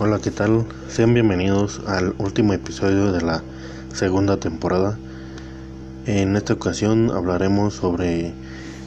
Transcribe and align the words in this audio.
Hola, 0.00 0.20
¿qué 0.22 0.30
tal? 0.30 0.64
Sean 0.86 1.12
bienvenidos 1.12 1.82
al 1.88 2.14
último 2.18 2.52
episodio 2.52 3.10
de 3.10 3.20
la 3.20 3.42
segunda 3.92 4.36
temporada. 4.36 4.96
En 6.06 6.36
esta 6.36 6.52
ocasión 6.52 7.10
hablaremos 7.10 7.74
sobre 7.74 8.32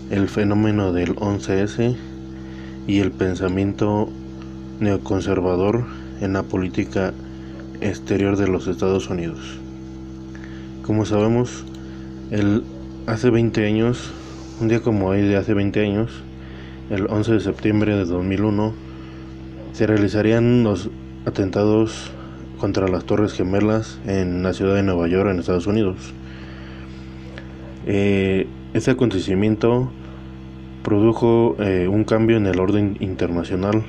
el 0.09 0.29
fenómeno 0.29 0.93
del 0.93 1.17
11S 1.17 1.97
y 2.87 2.99
el 2.99 3.11
pensamiento 3.11 4.07
neoconservador 4.79 5.83
en 6.21 6.31
la 6.31 6.43
política 6.43 7.11
exterior 7.81 8.37
de 8.37 8.47
los 8.47 8.67
Estados 8.67 9.09
Unidos. 9.09 9.59
Como 10.81 11.05
sabemos, 11.05 11.65
el, 12.31 12.63
hace 13.05 13.29
20 13.29 13.67
años, 13.67 14.13
un 14.61 14.69
día 14.69 14.79
como 14.79 15.07
hoy 15.07 15.23
de 15.23 15.35
hace 15.35 15.53
20 15.53 15.77
años, 15.81 16.09
el 16.89 17.07
11 17.07 17.33
de 17.33 17.39
septiembre 17.41 17.97
de 17.97 18.05
2001, 18.05 18.73
se 19.73 19.87
realizarían 19.87 20.63
los 20.63 20.89
atentados 21.25 22.11
contra 22.59 22.87
las 22.87 23.05
Torres 23.05 23.33
Gemelas 23.33 23.99
en 24.05 24.43
la 24.43 24.53
ciudad 24.53 24.75
de 24.75 24.83
Nueva 24.83 25.07
York, 25.07 25.29
en 25.29 25.39
Estados 25.39 25.67
Unidos. 25.67 26.13
Eh, 27.87 28.47
este 28.73 28.91
acontecimiento 28.91 29.91
produjo 30.83 31.55
eh, 31.59 31.87
un 31.87 32.03
cambio 32.03 32.37
en 32.37 32.45
el 32.45 32.59
orden 32.59 32.97
internacional 32.99 33.83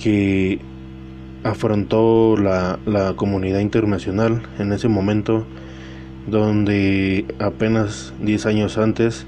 que 0.00 0.60
afrontó 1.42 2.36
la, 2.36 2.78
la 2.86 3.14
comunidad 3.14 3.60
internacional 3.60 4.42
en 4.58 4.72
ese 4.72 4.88
momento 4.88 5.46
donde 6.26 7.24
apenas 7.38 8.12
10 8.20 8.46
años 8.46 8.78
antes 8.78 9.26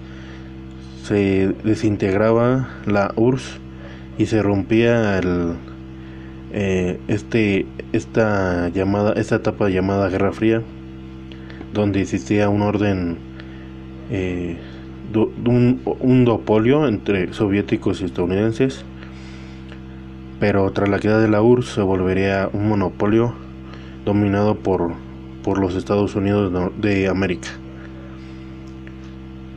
se 1.05 1.55
desintegraba 1.65 2.69
la 2.87 3.13
URSS 3.17 3.59
y 4.19 4.27
se 4.27 4.43
rompía 4.43 5.19
el, 5.19 5.55
eh, 6.53 6.99
este, 7.09 7.67
esta, 7.93 8.69
llamada, 8.69 9.13
esta 9.15 9.37
etapa 9.37 9.69
llamada 9.69 10.09
Guerra 10.09 10.33
Fría, 10.33 10.63
donde 11.75 12.01
existía 12.01 12.49
un 12.49 12.63
orden, 12.63 13.19
eh, 14.11 14.57
un, 15.15 15.81
un 16.01 16.25
duopolio 16.25 16.89
entre 16.89 17.33
soviéticos 17.33 18.01
y 18.01 18.07
estadounidenses, 18.07 18.85
pero 20.41 20.71
tras 20.71 20.89
la 20.89 21.01
queda 21.01 21.21
de 21.21 21.29
la 21.29 21.43
URSS 21.43 21.75
se 21.75 21.83
volvería 21.83 22.49
un 22.53 22.69
monopolio 22.69 23.35
dominado 24.05 24.55
por, 24.55 24.93
por 25.43 25.59
los 25.59 25.75
Estados 25.75 26.15
Unidos 26.15 26.53
de 26.81 27.09
América. 27.09 27.49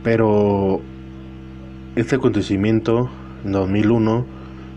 Pero 0.02 0.80
este 1.94 2.16
acontecimiento 2.16 3.08
en 3.44 3.52
2001 3.52 4.26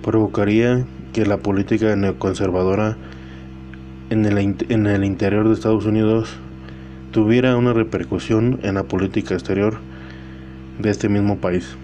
provocaría 0.04 0.86
que 1.16 1.26
la 1.26 1.38
política 1.38 1.96
neoconservadora 1.96 2.98
en 4.10 4.26
el, 4.26 4.38
en 4.38 4.86
el 4.86 5.06
interior 5.06 5.48
de 5.48 5.54
Estados 5.54 5.86
Unidos 5.86 6.28
tuviera 7.14 7.56
una 7.56 7.72
repercusión 7.72 8.60
en 8.64 8.76
la 8.76 8.84
política 8.84 9.34
exterior 9.34 9.78
de 10.78 10.90
este 10.90 11.08
mismo 11.08 11.38
país. 11.38 11.78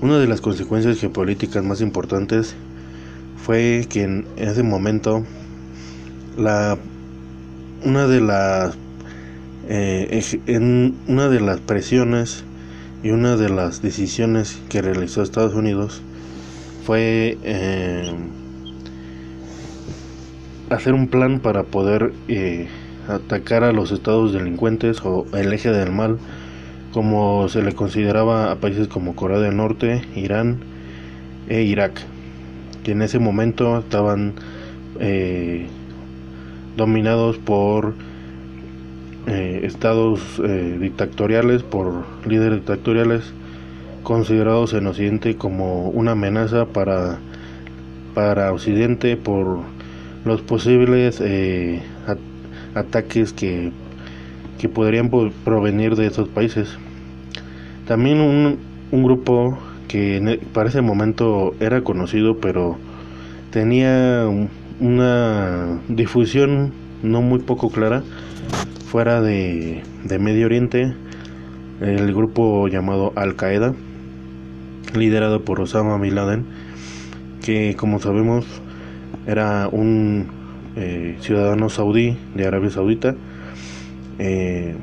Una 0.00 0.18
de 0.18 0.26
las 0.26 0.40
consecuencias 0.40 0.98
geopolíticas 0.98 1.62
más 1.62 1.80
importantes 1.80 2.56
fue 3.36 3.86
que 3.88 4.02
en 4.02 4.26
ese 4.36 4.64
momento 4.64 5.24
la 6.36 6.76
una 7.84 8.08
de 8.08 8.20
las 8.20 8.76
eh, 9.68 10.90
una 11.06 11.28
de 11.28 11.40
las 11.40 11.60
presiones 11.60 12.42
y 13.04 13.10
una 13.10 13.36
de 13.36 13.48
las 13.48 13.80
decisiones 13.80 14.58
que 14.68 14.82
realizó 14.82 15.22
Estados 15.22 15.54
Unidos 15.54 16.02
fue 16.90 17.38
eh, 17.44 18.12
hacer 20.70 20.92
un 20.92 21.06
plan 21.06 21.38
para 21.38 21.62
poder 21.62 22.12
eh, 22.26 22.66
atacar 23.06 23.62
a 23.62 23.70
los 23.70 23.92
estados 23.92 24.32
delincuentes 24.32 25.00
o 25.04 25.24
el 25.32 25.52
eje 25.52 25.70
del 25.70 25.92
mal, 25.92 26.18
como 26.92 27.48
se 27.48 27.62
le 27.62 27.74
consideraba 27.76 28.50
a 28.50 28.56
países 28.56 28.88
como 28.88 29.14
Corea 29.14 29.38
del 29.38 29.56
Norte, 29.56 30.02
Irán 30.16 30.56
e 31.48 31.62
Irak, 31.62 31.92
que 32.82 32.90
en 32.90 33.02
ese 33.02 33.20
momento 33.20 33.78
estaban 33.78 34.32
eh, 34.98 35.68
dominados 36.76 37.38
por 37.38 37.94
estados 39.28 40.42
dictatoriales, 40.80 41.62
por 41.62 42.04
líderes 42.26 42.56
dictatoriales 42.56 43.32
considerados 44.02 44.72
en 44.72 44.86
Occidente 44.86 45.36
como 45.36 45.88
una 45.88 46.12
amenaza 46.12 46.66
para, 46.66 47.18
para 48.14 48.52
Occidente 48.52 49.16
por 49.16 49.60
los 50.24 50.42
posibles 50.42 51.20
eh, 51.20 51.82
ataques 52.74 53.32
que, 53.32 53.72
que 54.58 54.68
podrían 54.68 55.10
provenir 55.44 55.96
de 55.96 56.06
esos 56.06 56.28
países. 56.28 56.76
También 57.86 58.20
un, 58.20 58.58
un 58.90 59.02
grupo 59.02 59.58
que 59.88 60.18
e, 60.18 60.38
para 60.52 60.68
ese 60.68 60.82
momento 60.82 61.54
era 61.58 61.82
conocido 61.82 62.38
pero 62.38 62.76
tenía 63.50 64.28
una 64.78 65.80
difusión 65.88 66.72
no 67.02 67.22
muy 67.22 67.40
poco 67.40 67.70
clara 67.70 68.02
fuera 68.86 69.20
de, 69.20 69.82
de 70.04 70.18
Medio 70.18 70.46
Oriente, 70.46 70.94
el 71.80 72.12
grupo 72.12 72.68
llamado 72.68 73.12
Al 73.16 73.36
Qaeda 73.36 73.74
liderado 74.94 75.44
por 75.44 75.60
Osama 75.60 75.98
Bin 75.98 76.14
Laden, 76.14 76.44
que 77.42 77.76
como 77.76 77.98
sabemos 77.98 78.44
era 79.26 79.68
un 79.70 80.28
eh, 80.76 81.16
ciudadano 81.20 81.68
saudí 81.68 82.16
de 82.34 82.46
Arabia 82.46 82.70
Saudita, 82.70 83.14
eh, 84.18 84.74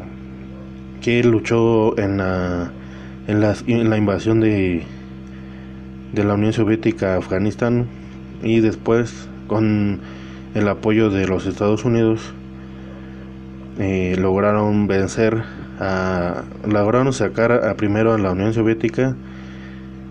que 1.02 1.24
luchó 1.24 1.98
en 1.98 2.18
la, 2.18 2.72
en, 3.28 3.44
en 3.44 3.90
la 3.90 3.98
invasión 3.98 4.40
de, 4.40 4.84
de 6.14 6.24
la 6.24 6.34
Unión 6.34 6.54
Soviética 6.54 7.14
a 7.14 7.18
Afganistán 7.18 7.88
y 8.44 8.60
después 8.60 9.28
con 9.48 10.00
el 10.56 10.68
apoyo 10.68 11.10
de 11.10 11.28
los 11.28 11.46
Estados 11.46 11.86
Unidos 11.86 12.34
eh, 13.80 14.16
lograron 14.18 14.88
vencer 14.88 15.44
a 15.80 16.44
lograron 16.68 17.14
sacar 17.14 17.52
a, 17.52 17.76
primero 17.76 18.14
a 18.14 18.18
la 18.18 18.32
Unión 18.32 18.54
Soviética 18.54 19.16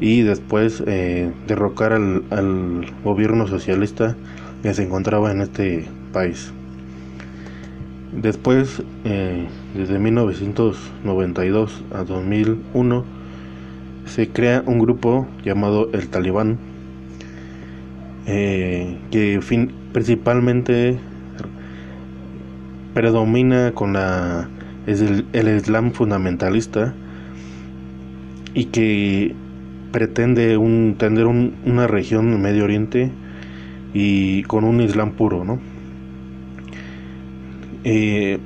y 0.01 0.23
después 0.23 0.83
eh, 0.87 1.33
derrocar 1.47 1.93
al, 1.93 2.25
al, 2.31 2.87
gobierno 3.03 3.47
socialista 3.47 4.17
que 4.63 4.75
se 4.75 4.83
encontraba 4.83 5.31
en 5.31 5.41
este 5.41 5.87
país. 6.13 6.53
Después, 8.13 8.83
eh, 9.05 9.47
desde 9.75 9.99
1992 9.99 11.85
a 11.93 12.05
2001, 12.05 13.05
se 14.07 14.29
crea 14.29 14.63
un 14.67 14.79
grupo 14.79 15.27
llamado 15.45 15.91
el 15.93 16.09
Talibán, 16.09 16.59
eh, 18.27 18.97
que 19.11 19.41
principalmente 19.93 20.99
predomina 22.95 23.73
con 23.73 23.93
la, 23.93 24.49
es 24.87 25.01
el, 25.01 25.27
el 25.33 25.57
Islam 25.57 25.93
fundamentalista 25.93 26.95
y 28.55 28.67
que 28.67 29.35
pretende 29.93 30.57
un, 30.57 30.97
tener 30.99 31.27
una 31.27 31.87
región 31.87 32.33
en 32.33 32.43
Medio 32.43 32.65
Oriente 32.65 33.11
y 33.95 34.43
con 34.43 34.65
un 34.65 34.81
Islam 34.81 35.13
puro, 35.13 35.45
¿no? 35.45 35.59
Eh, 37.85 38.39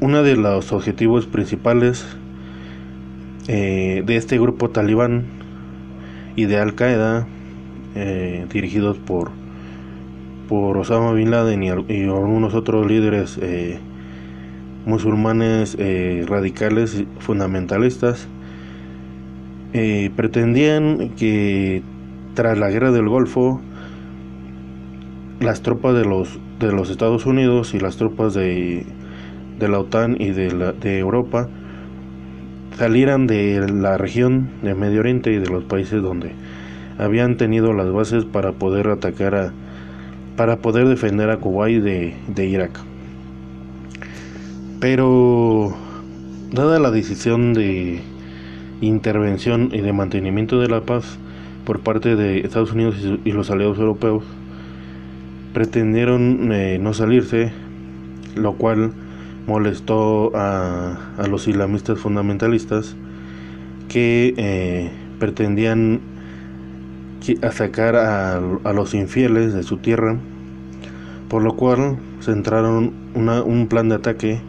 uno 0.00 0.22
de 0.22 0.36
los 0.36 0.72
objetivos 0.72 1.26
principales 1.26 2.06
eh, 3.48 4.02
de 4.04 4.16
este 4.16 4.38
grupo 4.38 4.68
talibán 4.68 5.24
y 6.36 6.44
de 6.44 6.58
Al 6.58 6.74
Qaeda, 6.74 7.26
eh, 7.94 8.46
dirigidos 8.52 8.98
por, 8.98 9.30
por 10.48 10.76
Osama 10.76 11.12
Bin 11.14 11.30
Laden 11.30 11.62
y, 11.62 11.68
y 11.68 12.04
algunos 12.04 12.54
otros 12.54 12.86
líderes 12.86 13.40
musulmanes 14.84 15.78
radicales 16.28 17.04
fundamentalistas, 17.20 18.28
eh, 19.74 20.10
pretendían 20.14 21.10
que 21.16 21.82
tras 22.34 22.56
la 22.56 22.70
guerra 22.70 22.92
del 22.92 23.08
Golfo 23.08 23.60
las 25.40 25.62
tropas 25.62 25.94
de 25.94 26.04
los 26.04 26.38
de 26.60 26.70
los 26.70 26.90
Estados 26.90 27.26
Unidos 27.26 27.74
y 27.74 27.80
las 27.80 27.96
tropas 27.96 28.34
de, 28.34 28.86
de 29.58 29.68
la 29.68 29.80
OTAN 29.80 30.16
y 30.20 30.30
de, 30.30 30.72
de 30.80 30.98
Europa 31.00 31.48
salieran 32.78 33.26
de 33.26 33.66
la 33.68 33.98
región 33.98 34.48
de 34.62 34.74
Medio 34.76 35.00
Oriente 35.00 35.32
y 35.32 35.38
de 35.38 35.48
los 35.48 35.64
países 35.64 36.00
donde 36.00 36.30
habían 36.96 37.36
tenido 37.36 37.72
las 37.72 37.90
bases 37.92 38.24
para 38.24 38.52
poder 38.52 38.88
atacar 38.88 39.34
a 39.34 39.52
para 40.36 40.58
poder 40.58 40.88
defender 40.88 41.30
a 41.30 41.38
Kuwait 41.38 41.82
de, 41.82 42.14
de 42.28 42.46
Irak. 42.46 42.78
Pero 44.80 45.74
dada 46.52 46.78
la 46.78 46.90
decisión 46.90 47.54
de 47.54 48.00
intervención 48.86 49.70
y 49.72 49.80
de 49.80 49.92
mantenimiento 49.92 50.60
de 50.60 50.68
la 50.68 50.82
paz 50.82 51.18
por 51.64 51.80
parte 51.80 52.16
de 52.16 52.40
Estados 52.40 52.72
Unidos 52.72 52.96
y 53.24 53.32
los 53.32 53.50
aliados 53.50 53.78
europeos 53.78 54.24
pretendieron 55.52 56.52
eh, 56.52 56.78
no 56.80 56.92
salirse, 56.94 57.52
lo 58.34 58.54
cual 58.54 58.92
molestó 59.46 60.32
a, 60.34 60.98
los 61.28 61.46
islamistas 61.48 61.98
fundamentalistas 61.98 62.96
que 63.88 64.34
eh, 64.36 64.90
pretendían 65.18 66.00
atacar 67.42 67.96
a, 67.96 68.36
a, 68.36 68.72
los 68.72 68.92
infieles 68.94 69.54
de 69.54 69.62
su 69.62 69.78
tierra, 69.78 70.18
por 71.28 71.42
lo 71.42 71.54
cual 71.56 71.96
centraron 72.20 72.92
una, 73.14 73.42
un 73.42 73.68
plan 73.68 73.88
de 73.88 73.94
ataque 73.94 74.40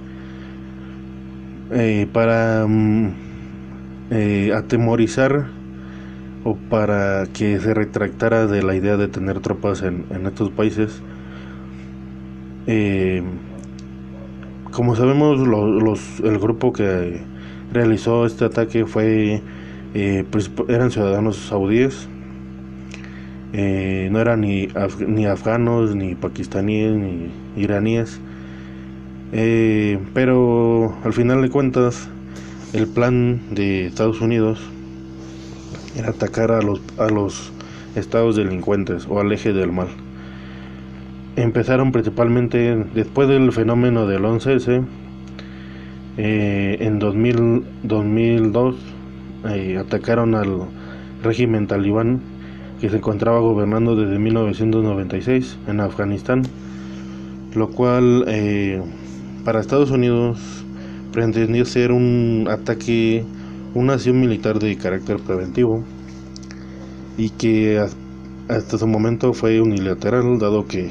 eh, 1.72 2.08
para 2.14 2.66
mm, 2.68 3.25
eh, 4.12 4.54
atemorizar 4.54 5.48
o 6.44 6.56
para 6.70 7.26
que 7.34 7.60
se 7.60 7.74
retractara 7.74 8.46
de 8.46 8.62
la 8.62 8.76
idea 8.76 8.98
de 8.98 9.08
tener 9.08 9.40
tropas 9.40 9.82
en, 9.82 10.06
estos 10.28 10.52
países. 10.52 11.02
Eh, 12.68 13.24
como 14.72 14.96
sabemos, 14.96 15.40
los, 15.40 16.20
el 16.20 16.38
grupo 16.38 16.72
que 16.72 17.20
realizó 17.74 18.28
este 18.28 18.46
ataque 18.46 18.86
fue 18.86 19.42
eh, 19.96 20.24
pues, 20.30 20.52
eran 20.68 20.92
ciudadanos 20.92 21.38
saudíes, 21.38 22.08
no 23.54 24.20
eran 24.20 24.42
ni, 24.42 24.68
ni 25.08 25.26
afganos, 25.26 25.96
ni 25.96 26.14
pakistaníes, 26.14 26.94
ni 26.94 27.32
iraníes, 27.56 28.20
pero 30.14 30.94
al 31.04 31.14
final 31.14 31.42
de 31.42 31.50
cuentas 31.50 32.10
el 32.76 32.88
plan 32.88 33.42
de 33.52 33.88
Estados 33.88 34.22
Unidos 34.22 34.60
era 35.96 36.10
atacar 36.10 36.52
a 36.52 36.62
los, 36.62 36.82
a 36.98 37.08
los 37.08 37.52
estados 37.96 38.36
delincuentes 38.36 39.08
o 39.10 39.20
al 39.20 39.32
eje 39.32 39.54
del 39.54 39.72
mal 39.72 39.88
empezaron 41.36 41.92
principalmente 41.92 42.86
después 42.94 43.28
del 43.28 43.52
fenómeno 43.52 44.08
del 44.08 44.24
11S. 44.24 44.86
Eh, 46.18 46.78
en 46.80 47.00
2000, 47.00 47.64
2002 47.84 48.76
eh, 49.50 49.78
atacaron 49.78 50.34
al 50.34 50.62
régimen 51.24 51.68
talibán 51.68 52.22
que 52.80 52.90
se 52.90 52.98
encontraba 52.98 53.40
gobernando 53.40 53.96
desde 53.96 54.18
1996 54.18 55.58
en 55.68 55.82
Afganistán, 55.82 56.44
lo 57.54 57.70
cual 57.70 58.24
eh, 58.28 58.82
para 59.44 59.60
Estados 59.60 59.92
Unidos 59.92 60.65
pretendía 61.16 61.64
ser 61.64 61.94
un 61.94 62.46
ataque, 62.52 63.24
una 63.74 63.94
acción 63.94 64.20
militar 64.20 64.60
de 64.60 64.76
carácter 64.76 65.18
preventivo 65.20 65.82
y 67.18 67.30
que 67.30 67.80
hasta 68.50 68.78
su 68.78 68.86
momento 68.86 69.34
fue 69.34 69.62
unilateral, 69.62 70.38
dado 70.40 70.68
que 70.68 70.90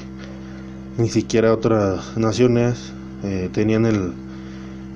ni 0.97 1.11
siquiera 1.11 1.53
otras 1.53 2.17
naciones 2.17 2.95
eh, 3.23 3.51
tenían 3.53 3.85
el 3.85 4.13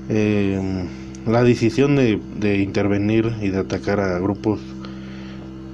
eh, 0.08 0.88
la 1.26 1.44
decisión 1.44 1.96
de, 1.96 2.62
intervenir 2.62 3.30
y 3.42 3.50
de 3.50 3.58
atacar 3.58 4.00
a 4.00 4.18
grupos 4.18 4.60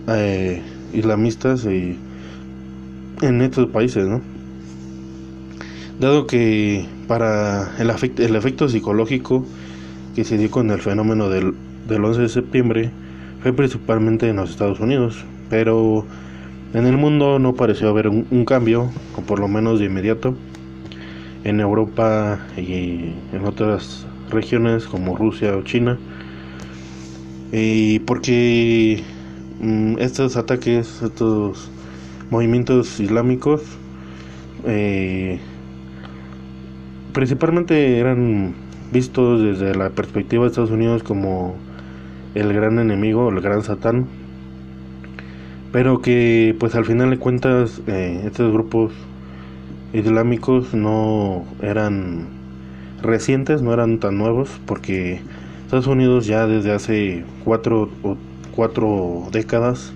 eh, 0.08 0.60
islamistas 0.92 1.64
en 1.64 3.40
estos 3.40 3.70
países 3.70 4.04
¿no? 4.08 4.20
Dado 6.00 6.26
que 6.26 6.86
para 7.06 7.76
el, 7.78 7.90
efecto, 7.90 8.22
el 8.22 8.36
efecto 8.36 8.68
psicológico 8.68 9.44
que 10.14 10.24
se 10.24 10.38
dio 10.38 10.50
con 10.50 10.70
el 10.70 10.80
fenómeno 10.80 11.28
del, 11.28 11.54
del 11.88 12.04
11 12.04 12.20
de 12.22 12.28
septiembre 12.28 12.90
fue 13.42 13.52
principalmente 13.52 14.28
en 14.28 14.36
los 14.36 14.50
Estados 14.50 14.80
Unidos 14.80 15.24
pero 15.54 16.04
en 16.72 16.86
el 16.86 16.96
mundo 16.96 17.38
no 17.38 17.54
pareció 17.54 17.88
haber 17.88 18.08
un, 18.08 18.44
cambio, 18.44 18.90
o 19.16 19.20
por 19.20 19.38
lo 19.38 19.48
menos 19.48 19.78
de 19.78 19.86
inmediato. 19.86 20.34
En 21.44 21.60
Europa 21.60 22.40
y 22.56 23.12
en 23.32 23.44
otras 23.44 24.06
regiones 24.30 24.86
como 24.86 25.14
Rusia 25.14 25.56
o 25.56 25.62
China. 25.62 25.98
Y 27.52 28.00
porque 28.00 29.02
mm, 29.60 29.98
estos 29.98 30.36
ataques, 30.36 31.02
estos 31.02 31.70
movimientos 32.30 32.98
islámicos, 32.98 33.62
eh, 34.66 35.38
principalmente 37.14 37.98
eran 37.98 38.52
vistos 38.92 39.40
desde 39.40 39.74
la 39.74 39.90
perspectiva 39.90 40.42
de 40.42 40.48
Estados 40.50 40.70
Unidos 40.70 41.02
como 41.02 41.54
el 42.34 42.52
gran 42.52 42.78
enemigo, 42.78 43.30
el 43.30 43.40
gran 43.40 43.62
satán, 43.62 44.06
pero 45.72 46.02
que 46.02 46.54
pues 46.58 46.74
al 46.74 46.84
final 46.84 47.10
de 47.10 47.18
cuentas 47.18 47.80
eh, 47.86 48.22
estos 48.26 48.52
grupos 48.52 48.92
islámicos 49.92 50.74
no 50.74 51.44
eran 51.62 52.26
recientes, 53.00 53.62
no 53.62 53.72
eran 53.72 54.00
tan 54.00 54.18
nuevos, 54.18 54.50
porque 54.66 55.20
Estados 55.64 55.86
Unidos 55.86 56.26
ya 56.26 56.46
desde 56.46 56.72
hace 56.72 57.24
cuatro, 57.44 57.90
o 58.02 58.16
cuatro 58.54 59.28
décadas 59.30 59.92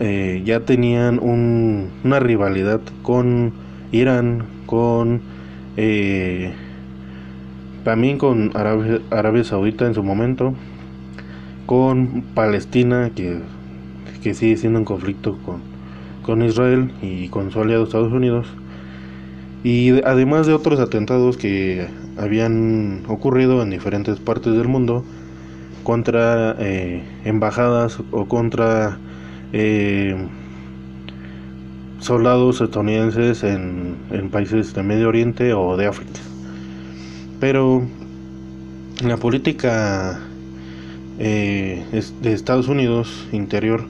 eh, 0.00 0.42
ya 0.44 0.60
tenían 0.60 1.20
un, 1.20 1.90
una 2.02 2.18
rivalidad 2.18 2.80
con 3.02 3.52
Irán, 3.92 4.44
con 4.66 5.20
eh, 5.76 6.52
también 7.84 8.18
con 8.18 8.50
Arabia, 8.54 9.44
Saudita 9.44 9.86
en 9.86 9.94
su 9.94 10.02
momento, 10.02 10.54
con 11.66 12.22
Palestina, 12.34 13.10
que 13.14 13.40
que 14.22 14.34
sigue 14.34 14.56
siendo 14.56 14.78
en 14.78 14.84
conflicto 14.84 15.36
con, 15.44 15.60
con 16.22 16.42
Israel 16.42 16.92
y 17.02 17.28
con 17.28 17.50
su 17.50 17.60
aliado 17.60 17.84
Estados 17.84 18.12
Unidos. 18.12 18.46
Y 19.64 20.02
además 20.04 20.46
de 20.46 20.54
otros 20.54 20.80
atentados 20.80 21.36
que 21.36 21.88
habían 22.16 23.02
ocurrido 23.08 23.62
en 23.62 23.70
diferentes 23.70 24.18
partes 24.18 24.54
del 24.54 24.68
mundo 24.68 25.04
contra 25.82 26.56
eh, 26.58 27.02
embajadas 27.24 28.00
o 28.10 28.26
contra 28.26 28.98
eh, 29.52 30.16
soldados 32.02 32.60
estadounidenses 32.60 33.44
en, 33.44 33.96
en, 34.10 34.28
países 34.30 34.74
de 34.74 34.82
Medio 34.82 35.08
Oriente 35.08 35.54
o 35.54 35.76
de 35.76 35.86
África. 35.86 36.20
Pero 37.40 37.82
la 39.04 39.16
política 39.16 40.20
eh, 41.18 41.84
de 42.20 42.32
Estados 42.32 42.68
Unidos 42.68 43.28
interior 43.32 43.84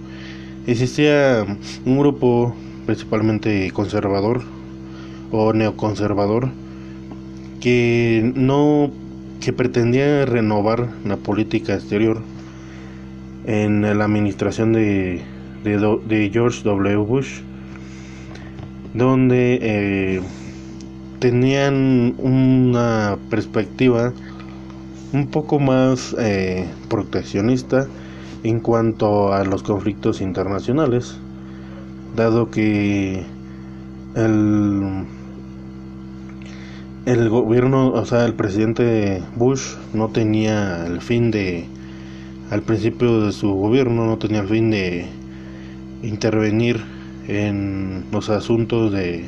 existía 0.66 1.44
un 1.84 1.98
grupo 1.98 2.54
principalmente 2.86 3.70
conservador 3.72 4.42
o 5.30 5.52
neoconservador 5.52 6.50
que 7.60 8.32
no 8.34 8.90
que 9.40 9.52
pretendía 9.52 10.24
renovar 10.26 10.88
la 11.04 11.16
política 11.16 11.74
exterior 11.74 12.22
en 13.46 13.82
la 13.82 14.04
administración 14.04 14.72
de, 14.72 15.20
de, 15.64 16.30
George 16.32 16.62
W. 16.62 16.96
Bush 16.98 17.40
donde 18.94 19.58
eh, 19.62 20.22
tenían 21.18 22.14
una 22.18 23.16
perspectiva 23.30 24.12
un 25.12 25.26
poco 25.28 25.58
más 25.58 26.14
eh, 26.18 26.66
proteccionista 26.88 27.86
en 28.42 28.60
cuanto 28.60 29.32
a 29.32 29.44
los 29.44 29.62
conflictos 29.62 30.20
internacionales, 30.20 31.16
dado 32.16 32.50
que 32.50 33.24
el, 34.16 35.04
el 37.06 37.28
gobierno, 37.28 37.92
o 37.92 38.04
sea, 38.04 38.24
el 38.24 38.34
presidente 38.34 39.22
Bush 39.36 39.74
no 39.94 40.08
tenía 40.08 40.86
el 40.86 41.00
fin 41.00 41.30
de, 41.30 41.66
al 42.50 42.62
principio 42.62 43.20
de 43.20 43.32
su 43.32 43.52
gobierno, 43.54 44.06
no 44.06 44.18
tenía 44.18 44.40
el 44.40 44.48
fin 44.48 44.70
de 44.70 45.06
intervenir 46.02 46.91
en 47.28 48.04
los 48.12 48.28
asuntos 48.30 48.92
de, 48.92 49.24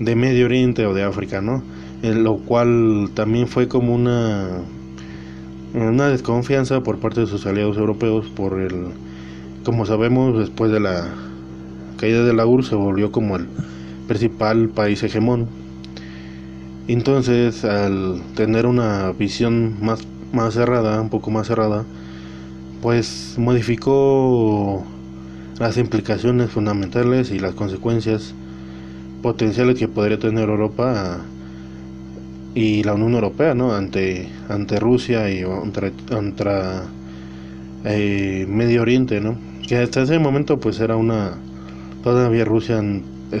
de 0.00 0.16
Medio 0.16 0.46
Oriente 0.46 0.86
o 0.86 0.94
de 0.94 1.02
África, 1.02 1.40
¿no? 1.40 1.62
En 2.02 2.24
lo 2.24 2.38
cual 2.38 3.10
también 3.14 3.48
fue 3.48 3.68
como 3.68 3.94
una 3.94 4.62
una 5.74 6.08
desconfianza 6.08 6.80
por 6.82 6.98
parte 6.98 7.20
de 7.20 7.26
sus 7.26 7.46
aliados 7.46 7.76
europeos 7.76 8.26
por 8.28 8.60
el, 8.60 8.92
como 9.64 9.84
sabemos, 9.86 10.38
después 10.38 10.70
de 10.70 10.78
la 10.78 11.08
caída 11.96 12.22
de 12.22 12.32
la 12.32 12.46
URSS 12.46 12.68
se 12.68 12.74
volvió 12.76 13.10
como 13.10 13.36
el 13.36 13.48
principal 14.06 14.68
país 14.68 15.02
hegemón. 15.02 15.48
Entonces, 16.86 17.64
al 17.64 18.22
tener 18.36 18.66
una 18.66 19.10
visión 19.12 19.76
más, 19.82 20.06
más 20.32 20.54
cerrada, 20.54 21.00
un 21.00 21.08
poco 21.08 21.30
más 21.30 21.48
cerrada, 21.48 21.84
pues 22.80 23.34
modificó 23.38 24.84
las 25.58 25.76
implicaciones 25.76 26.50
fundamentales 26.50 27.30
y 27.30 27.38
las 27.38 27.54
consecuencias 27.54 28.34
potenciales 29.22 29.78
que 29.78 29.88
podría 29.88 30.18
tener 30.18 30.48
Europa 30.48 31.20
y 32.54 32.82
la 32.82 32.94
Unión 32.94 33.14
Europea, 33.14 33.54
¿no? 33.54 33.74
Ante, 33.74 34.28
ante 34.48 34.78
Rusia 34.78 35.30
y 35.30 35.44
contra, 36.10 36.84
eh, 37.84 38.46
Medio 38.48 38.82
Oriente, 38.82 39.20
¿no? 39.20 39.36
Que 39.66 39.78
hasta 39.78 40.02
ese 40.02 40.18
momento 40.18 40.60
pues 40.60 40.78
era 40.80 40.96
una 40.96 41.32
todavía 42.02 42.44
Rusia 42.44 42.82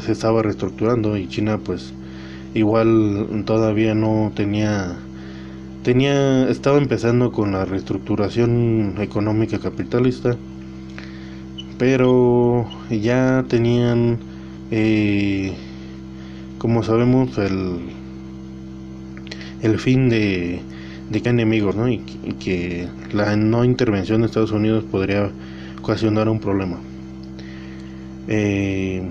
se 0.00 0.12
estaba 0.12 0.42
reestructurando 0.42 1.16
y 1.16 1.28
China 1.28 1.58
pues 1.58 1.92
igual 2.54 3.42
todavía 3.44 3.94
no 3.94 4.32
tenía 4.34 4.96
tenía 5.82 6.48
estaba 6.48 6.78
empezando 6.78 7.30
con 7.30 7.52
la 7.52 7.66
reestructuración 7.66 8.94
económica 9.00 9.58
capitalista 9.58 10.36
pero 11.78 12.66
ya 12.90 13.44
tenían 13.48 14.18
eh, 14.70 15.52
como 16.58 16.82
sabemos 16.82 17.36
el 17.38 17.80
el 19.62 19.78
fin 19.78 20.08
de, 20.08 20.60
de 21.10 21.22
que 21.22 21.28
enemigos 21.28 21.74
¿no? 21.74 21.88
y, 21.88 21.98
que 22.38 22.86
la 23.12 23.34
no 23.36 23.64
intervención 23.64 24.20
de 24.20 24.26
Estados 24.26 24.52
Unidos 24.52 24.84
podría 24.90 25.30
ocasionar 25.80 26.28
un 26.28 26.40
problema 26.40 26.78
eh, 28.28 29.02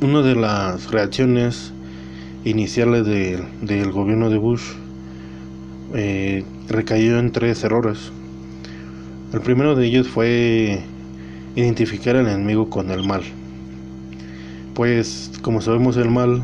una 0.00 0.22
de 0.22 0.36
las 0.36 0.90
reacciones 0.90 1.72
iniciales 2.44 3.04
del 3.04 3.90
gobierno 3.90 4.30
de 4.30 4.38
Bush 4.38 4.62
eh, 5.94 6.44
recayó 6.68 7.18
en 7.18 7.32
tres 7.32 7.64
errores. 7.64 8.12
El 9.32 9.40
primero 9.40 9.74
de 9.74 9.86
ellos 9.86 10.06
fue 10.06 10.82
identificar 11.58 12.16
al 12.16 12.28
enemigo 12.28 12.70
con 12.70 12.90
el 12.90 13.06
mal. 13.06 13.22
Pues, 14.74 15.32
como 15.42 15.60
sabemos, 15.60 15.96
el 15.96 16.10
mal, 16.10 16.42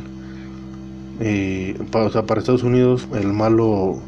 eh, 1.20 1.78
para, 1.92 2.06
Estados 2.06 2.64
Unidos, 2.64 3.06
el 3.14 3.32
mal 3.32 3.56
lo, 3.56 4.00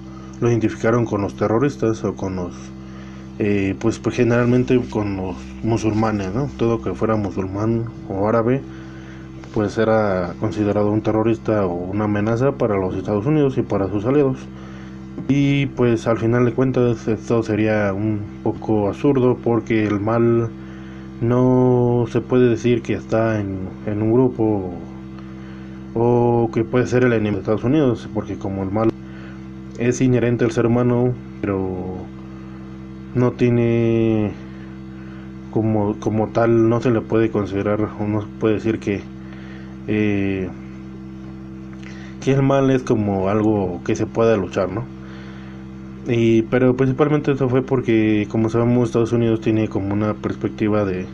identificaron 0.43 1.07
con 1.07 1.23
los 1.23 1.37
terroristas 1.37 2.03
o 2.05 2.15
con 2.15 2.37
los, 2.37 2.55
eh, 3.39 3.77
pues, 3.79 4.01
pues, 4.01 4.17
generalmente 4.17 4.81
con 4.91 5.17
los 5.17 5.37
musulmanes. 5.63 6.31
Todo 6.57 6.83
que 6.83 6.93
fuera 6.95 7.17
musulmán 7.17 7.85
o 8.09 8.29
árabe 8.29 8.61
pues 9.55 9.79
era 9.79 10.35
considerado 10.39 10.91
un 10.91 11.01
terrorista 11.01 11.65
o 11.65 11.73
una 11.73 12.05
amenaza 12.05 12.53
para 12.53 12.77
los 12.77 12.95
Estados 12.95 13.25
Unidos 13.25 13.57
y 13.57 13.63
para 13.63 13.89
sus 13.89 14.05
aliados. 14.05 14.37
Y 15.29 15.65
pues 15.67 16.07
al 16.07 16.19
final 16.19 16.45
de 16.45 16.53
cuentas 16.53 17.09
esto 17.09 17.43
sería 17.43 17.95
un 17.95 18.21
poco 18.43 18.89
absurdo 18.89 19.39
porque 19.43 19.87
el 19.87 19.99
mal 19.99 20.51
no 21.21 22.07
se 22.11 22.21
puede 22.21 22.49
decir 22.49 22.83
que 22.83 22.95
está 22.95 23.41
en, 23.41 23.69
en 23.87 24.03
un 24.03 24.13
grupo 24.13 24.73
o 25.95 26.51
que 26.53 26.65
puede 26.65 26.87
ser 26.87 27.05
el 27.05 27.13
enemigo 27.13 27.37
de 27.37 27.41
Estados 27.41 27.65
Unidos 27.65 28.09
porque 28.13 28.39
como 28.39 28.63
el 28.63 28.71
mal 28.71 28.91
es 29.79 30.01
inherente 30.01 30.45
al 30.45 30.53
ser 30.53 30.67
humano 30.67 31.15
pero 31.41 32.11
no 33.15 33.33
tiene 33.33 34.33
como, 35.51 35.99
como 36.01 36.29
tal 36.29 36.69
no 36.69 36.81
se 36.81 36.91
le 36.91 37.01
puede 37.01 37.31
considerar 37.31 37.81
o 37.99 38.07
no 38.07 38.23
se 38.23 38.29
puede 38.39 38.55
decir 38.55 38.79
que 38.79 39.03
eh, 39.89 40.51
que 42.21 42.33
el 42.33 42.43
mal 42.43 42.71
es 42.71 42.83
como 42.83 43.29
algo 43.29 43.83
que 43.85 43.95
se 43.95 44.07
pueda 44.07 44.37
luchar, 44.37 44.69
¿no? 44.71 44.96
Y, 46.09 46.43
pero 46.43 46.77
principalmente 46.77 47.33
eso 47.33 47.49
fue 47.49 47.63
porque, 47.63 48.29
como 48.31 48.49
sabemos, 48.49 48.89
Estados 48.89 49.13
Unidos 49.13 49.41
tiene 49.41 49.69
como 49.69 49.93
una 49.93 50.15
perspectiva 50.15 50.85
de, 50.85 51.07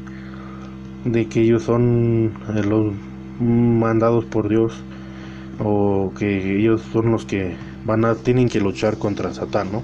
de 1.04 1.26
que 1.26 1.42
ellos 1.42 1.62
son 1.62 2.32
eh, 2.54 2.62
los 2.62 2.92
mandados 3.40 4.24
por 4.26 4.48
Dios 4.48 4.74
o 5.58 6.12
que 6.18 6.58
ellos 6.58 6.82
son 6.92 7.10
los 7.10 7.24
que 7.24 7.56
van 7.84 8.04
a 8.04 8.14
tienen 8.14 8.48
que 8.48 8.60
luchar 8.60 8.98
contra 8.98 9.32
Satán, 9.32 9.72
¿no? 9.72 9.82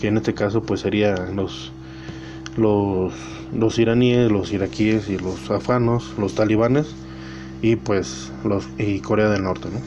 Que 0.00 0.08
en 0.08 0.16
este 0.16 0.34
caso 0.34 0.62
pues 0.62 0.80
serían 0.80 1.36
los 1.36 1.72
los 2.56 3.12
los 3.52 3.78
iraníes, 3.78 4.30
los 4.30 4.52
iraquíes 4.52 5.08
y 5.10 5.18
los 5.18 5.50
afanos, 5.50 6.14
los 6.18 6.34
talibanes 6.34 6.94
y 7.62 7.76
pues 7.76 8.32
los 8.44 8.68
y 8.78 9.00
Corea 9.00 9.28
del 9.28 9.42
Norte 9.42 9.68
¿no? 9.72 9.80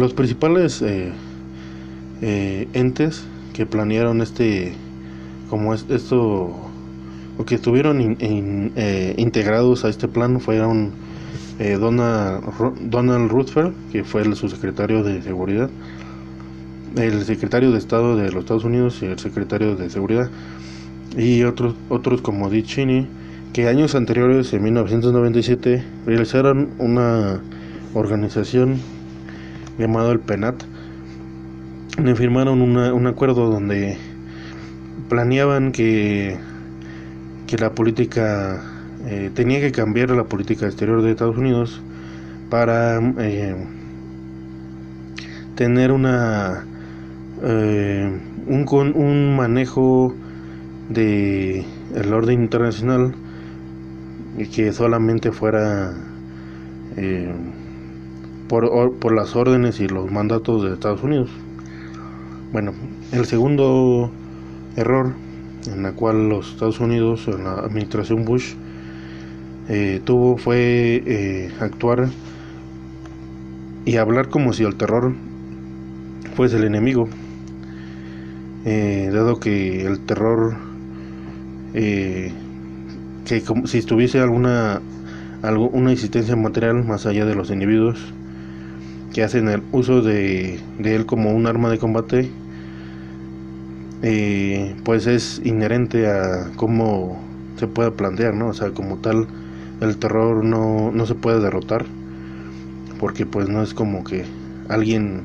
los 0.00 0.14
principales 0.14 0.80
eh, 0.82 1.12
eh, 2.22 2.68
entes 2.72 3.24
que 3.58 3.66
planearon 3.66 4.22
este 4.22 4.72
como 5.50 5.74
es, 5.74 5.84
esto 5.90 6.54
o 7.38 7.44
que 7.44 7.56
estuvieron 7.56 8.16
eh, 8.20 9.14
integrados 9.16 9.84
a 9.84 9.88
este 9.88 10.06
plan 10.06 10.40
fueron 10.40 10.92
Donald, 11.58 12.44
Donald 12.88 13.28
Rumsfeld 13.28 13.74
que 13.90 14.04
fue 14.04 14.22
el 14.22 14.36
subsecretario 14.36 15.02
de 15.02 15.20
seguridad 15.22 15.68
el 16.96 17.24
secretario 17.24 17.72
de 17.72 17.78
Estado 17.78 18.16
de 18.16 18.30
los 18.30 18.44
Estados 18.44 18.64
Unidos 18.64 19.02
y 19.02 19.06
el 19.06 19.18
secretario 19.18 19.74
de 19.74 19.90
seguridad 19.90 20.30
y 21.16 21.42
otros 21.42 21.74
otros 21.88 22.22
como 22.22 22.48
Dick 22.50 22.66
Cheney 22.66 23.08
que 23.52 23.66
años 23.66 23.94
anteriores, 23.94 24.52
en 24.52 24.62
1997, 24.62 25.82
realizaron 26.06 26.68
una 26.78 27.40
organización 27.94 28.76
llamada 29.78 30.12
el 30.12 30.20
PENAT, 30.20 30.62
firmaron 32.14 32.60
un 32.62 33.06
acuerdo 33.06 33.50
donde 33.50 33.96
planeaban 35.08 35.72
que, 35.72 36.36
que 37.46 37.56
la 37.56 37.72
política 37.72 38.62
eh, 39.06 39.30
tenía 39.34 39.60
que 39.60 39.72
cambiar 39.72 40.10
la 40.10 40.24
política 40.24 40.66
exterior 40.66 41.02
de 41.02 41.10
Estados 41.10 41.36
Unidos 41.36 41.80
para 42.50 42.98
eh, 43.18 43.54
tener 45.54 45.92
una 45.92 46.64
eh, 47.42 48.20
un, 48.46 48.92
un 48.94 49.36
manejo 49.36 50.14
de 50.88 51.64
el 51.94 52.12
orden 52.12 52.42
internacional 52.42 53.14
y 54.36 54.46
que 54.46 54.72
solamente 54.72 55.32
fuera 55.32 55.94
eh, 56.96 57.32
por, 58.48 58.98
por 58.98 59.14
las 59.14 59.36
órdenes 59.36 59.80
y 59.80 59.88
los 59.88 60.10
mandatos 60.10 60.62
de 60.62 60.72
Estados 60.74 61.02
Unidos. 61.02 61.30
Bueno, 62.50 62.72
el 63.12 63.26
segundo 63.26 64.10
error 64.76 65.12
en 65.70 65.82
la 65.82 65.92
cual 65.92 66.30
los 66.30 66.52
Estados 66.52 66.80
Unidos, 66.80 67.28
en 67.28 67.44
la 67.44 67.56
administración 67.56 68.24
Bush, 68.24 68.54
eh, 69.68 70.00
tuvo 70.02 70.38
fue 70.38 71.02
eh, 71.04 71.50
actuar 71.60 72.08
y 73.84 73.96
hablar 73.96 74.30
como 74.30 74.54
si 74.54 74.64
el 74.64 74.76
terror 74.76 75.12
fuese 76.36 76.56
el 76.56 76.64
enemigo, 76.64 77.10
dado 78.64 79.40
que 79.40 79.84
el 79.84 80.00
terror 80.00 80.56
que 81.74 82.32
como 83.46 83.66
si 83.66 83.82
tuviese 83.82 84.20
alguna 84.20 84.80
algo, 85.42 85.68
una 85.68 85.92
existencia 85.92 86.34
material 86.34 86.82
más 86.84 87.04
allá 87.04 87.26
de 87.26 87.34
los 87.34 87.50
individuos 87.50 87.98
que 89.12 89.22
hacen 89.22 89.48
el 89.48 89.62
uso 89.72 90.02
de, 90.02 90.60
de 90.78 90.94
él 90.96 91.06
como 91.06 91.32
un 91.32 91.46
arma 91.46 91.70
de 91.70 91.78
combate 91.78 92.36
eh, 94.02 94.76
pues 94.84 95.06
es 95.06 95.40
inherente 95.44 96.06
a 96.08 96.52
cómo 96.56 97.18
se 97.56 97.66
puede 97.66 97.90
plantear 97.92 98.34
no 98.34 98.48
o 98.48 98.54
sea 98.54 98.70
como 98.70 98.98
tal 98.98 99.26
el 99.80 99.98
terror 99.98 100.44
no, 100.44 100.92
no 100.92 101.06
se 101.06 101.14
puede 101.14 101.40
derrotar 101.40 101.86
porque 102.98 103.26
pues 103.26 103.48
no 103.48 103.62
es 103.62 103.74
como 103.74 104.04
que 104.04 104.24
alguien 104.68 105.24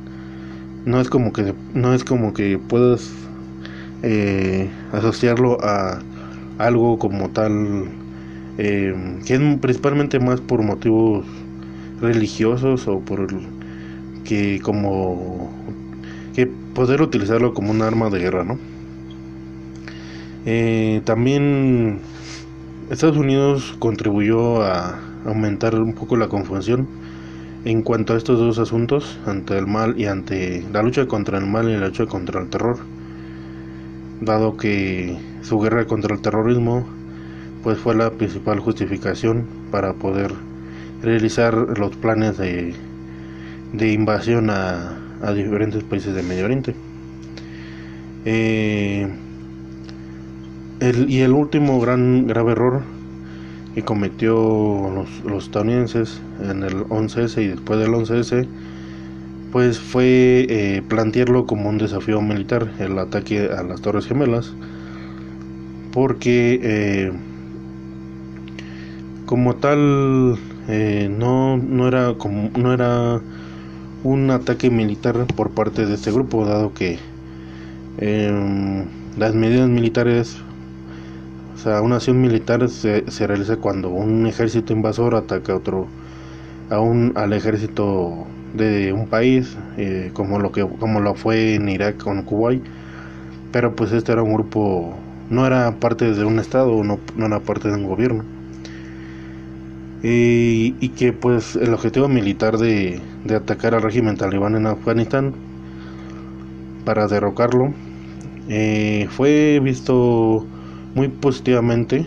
no 0.85 1.01
es 1.01 1.09
como 1.09 1.33
que 1.33 1.55
no 1.73 1.93
es 1.93 2.03
como 2.03 2.33
que 2.33 2.59
puedas 2.59 3.11
eh, 4.03 4.69
asociarlo 4.91 5.57
a 5.63 6.05
algo 6.57 6.99
como 6.99 7.31
tal, 7.31 7.87
eh, 8.57 8.95
que 9.25 9.35
es 9.35 9.41
principalmente 9.59 10.19
más 10.19 10.41
por 10.41 10.63
motivos 10.63 11.25
religiosos 12.01 12.87
o 12.87 12.99
por 13.01 13.27
que 14.23 14.59
como 14.61 15.51
que 16.35 16.47
poder 16.47 17.01
utilizarlo 17.01 17.53
como 17.53 17.71
un 17.71 17.81
arma 17.81 18.09
de 18.09 18.19
guerra, 18.19 18.43
¿no? 18.43 18.57
Eh, 20.45 21.01
también 21.05 21.99
Estados 22.89 23.17
Unidos 23.17 23.75
contribuyó 23.79 24.61
a 24.61 24.99
aumentar 25.25 25.75
un 25.75 25.93
poco 25.93 26.17
la 26.17 26.27
confusión 26.27 26.87
en 27.65 27.81
cuanto 27.81 28.13
a 28.13 28.17
estos 28.17 28.39
dos 28.39 28.59
asuntos, 28.59 29.17
ante 29.25 29.57
el 29.57 29.67
mal 29.67 29.97
y 29.97 30.05
ante 30.05 30.65
la 30.73 30.81
lucha 30.83 31.05
contra 31.07 31.37
el 31.37 31.45
mal 31.45 31.69
y 31.69 31.77
la 31.77 31.87
lucha 31.87 32.05
contra 32.05 32.41
el 32.41 32.49
terror 32.49 32.79
dado 34.25 34.57
que 34.57 35.17
su 35.41 35.59
guerra 35.59 35.85
contra 35.85 36.15
el 36.15 36.21
terrorismo 36.21 36.85
pues 37.63 37.77
fue 37.77 37.95
la 37.95 38.11
principal 38.11 38.59
justificación 38.59 39.45
para 39.71 39.93
poder 39.93 40.31
realizar 41.01 41.53
los 41.77 41.95
planes 41.95 42.37
de, 42.37 42.73
de 43.73 43.91
invasión 43.91 44.49
a, 44.49 44.97
a, 45.21 45.33
diferentes 45.33 45.83
países 45.83 46.13
de 46.13 46.23
Medio 46.23 46.45
Oriente. 46.45 46.75
Eh, 48.25 49.09
y 51.07 51.19
el 51.19 51.31
último 51.31 51.79
gran 51.79 52.27
grave 52.27 52.51
error 52.51 52.81
que 53.73 53.83
cometió 53.83 54.33
los, 54.93 55.09
los 55.25 55.45
estadounidenses 55.45 56.21
en 56.41 56.63
el 56.63 56.85
11S 56.85 57.41
y 57.41 57.47
después 57.47 57.79
del 57.79 57.91
11S 57.91 58.47
pues 59.51 59.79
fue 59.79 60.45
eh, 60.49 60.81
plantearlo 60.87 61.45
como 61.45 61.69
un 61.69 61.77
desafío 61.77 62.21
militar, 62.21 62.71
el 62.79 62.97
ataque 62.97 63.49
a 63.49 63.63
las 63.63 63.81
Torres 63.81 64.07
Gemelas, 64.07 64.51
porque 65.91 66.59
eh, 66.61 67.11
como 69.25 69.55
tal 69.55 70.37
no, 71.19 71.57
no 71.57 71.87
era 71.87 72.13
como 72.17 72.49
no 72.57 72.73
era 72.73 73.21
un 74.03 74.29
ataque 74.31 74.69
militar 74.69 75.25
por 75.35 75.51
parte 75.51 75.85
de 75.85 75.93
este 75.95 76.11
grupo 76.11 76.45
dado 76.45 76.73
que 76.73 76.99
em, 77.97 78.85
las 79.17 79.33
medidas 79.33 79.69
militares 79.69 80.37
o 81.55 81.57
sea 81.57 81.81
una 81.81 81.95
acción 81.95 82.19
militar 82.21 82.67
se, 82.69 83.03
realiza 83.25 83.57
cuando 83.57 83.89
un 83.89 84.27
ejército 84.27 84.73
invasor 84.73 85.15
ataca 85.15 85.53
a 85.53 85.55
otro 85.55 85.87
a 86.69 86.79
un, 86.79 87.13
al 87.15 87.33
ejército 87.33 88.25
de 88.53 88.91
un 88.93 89.07
país 89.07 89.57
eh, 89.77 90.11
como 90.13 90.39
lo 90.39 90.51
que 90.51 90.67
como 90.67 90.99
lo 90.99 91.15
fue 91.15 91.55
en 91.55 91.69
Irak 91.69 91.97
con 91.97 92.23
Kuwait. 92.23 92.61
Pero 93.51 93.75
pues 93.75 93.91
este 93.91 94.11
era 94.11 94.23
un 94.23 94.33
grupo 94.33 94.93
no 95.29 95.45
era 95.45 95.71
parte 95.79 96.11
de 96.13 96.25
un 96.25 96.39
estado 96.39 96.83
no, 96.83 96.99
no 97.15 97.25
era 97.25 97.39
parte 97.39 97.69
de 97.69 97.75
un 97.75 97.87
gobierno 97.87 98.23
y, 100.03 100.75
y 100.79 100.89
que 100.89 101.13
pues 101.13 101.55
el 101.55 101.73
objetivo 101.73 102.09
militar 102.09 102.57
de, 102.57 103.01
de 103.25 103.35
atacar 103.35 103.73
al 103.75 103.81
régimen 103.83 104.17
talibán 104.17 104.55
en 104.55 104.67
Afganistán 104.67 105.33
para 106.85 107.07
derrocarlo 107.07 107.73
eh, 108.49 109.07
fue 109.11 109.59
visto 109.63 110.45
muy 110.95 111.07
positivamente 111.09 112.05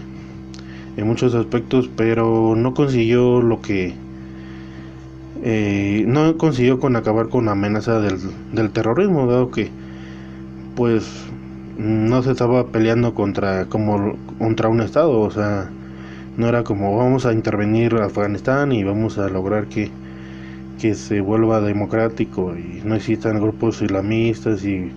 en 0.96 1.06
muchos 1.06 1.34
aspectos 1.34 1.90
pero 1.96 2.54
no 2.56 2.74
consiguió 2.74 3.42
lo 3.42 3.60
que 3.62 3.94
eh, 5.42 6.04
no 6.06 6.36
consiguió 6.38 6.78
con 6.80 6.96
acabar 6.96 7.28
con 7.28 7.46
la 7.46 7.52
amenaza 7.52 8.00
del, 8.00 8.18
del 8.52 8.72
terrorismo, 8.72 9.26
dado 9.26 9.50
que 9.50 9.70
pues 10.74 11.04
no 11.76 12.22
se 12.22 12.32
estaba 12.32 12.70
peleando 12.72 13.14
contra 13.14 13.66
como 13.66 14.16
contra 14.38 14.68
un 14.68 14.80
estado, 14.80 15.20
o 15.20 15.30
sea, 15.30 15.70
no 16.36 16.48
era 16.48 16.62
como 16.64 16.96
vamos 16.96 17.26
a 17.26 17.32
intervenir 17.32 17.94
Afganistán 17.94 18.72
y 18.72 18.84
vamos 18.84 19.18
a 19.18 19.28
lograr 19.28 19.66
que, 19.66 19.90
que 20.80 20.94
se 20.94 21.20
vuelva 21.20 21.60
democrático 21.60 22.54
y 22.56 22.82
no 22.84 22.94
existan 22.94 23.40
grupos 23.40 23.82
islamistas 23.82 24.64
y, 24.64 24.90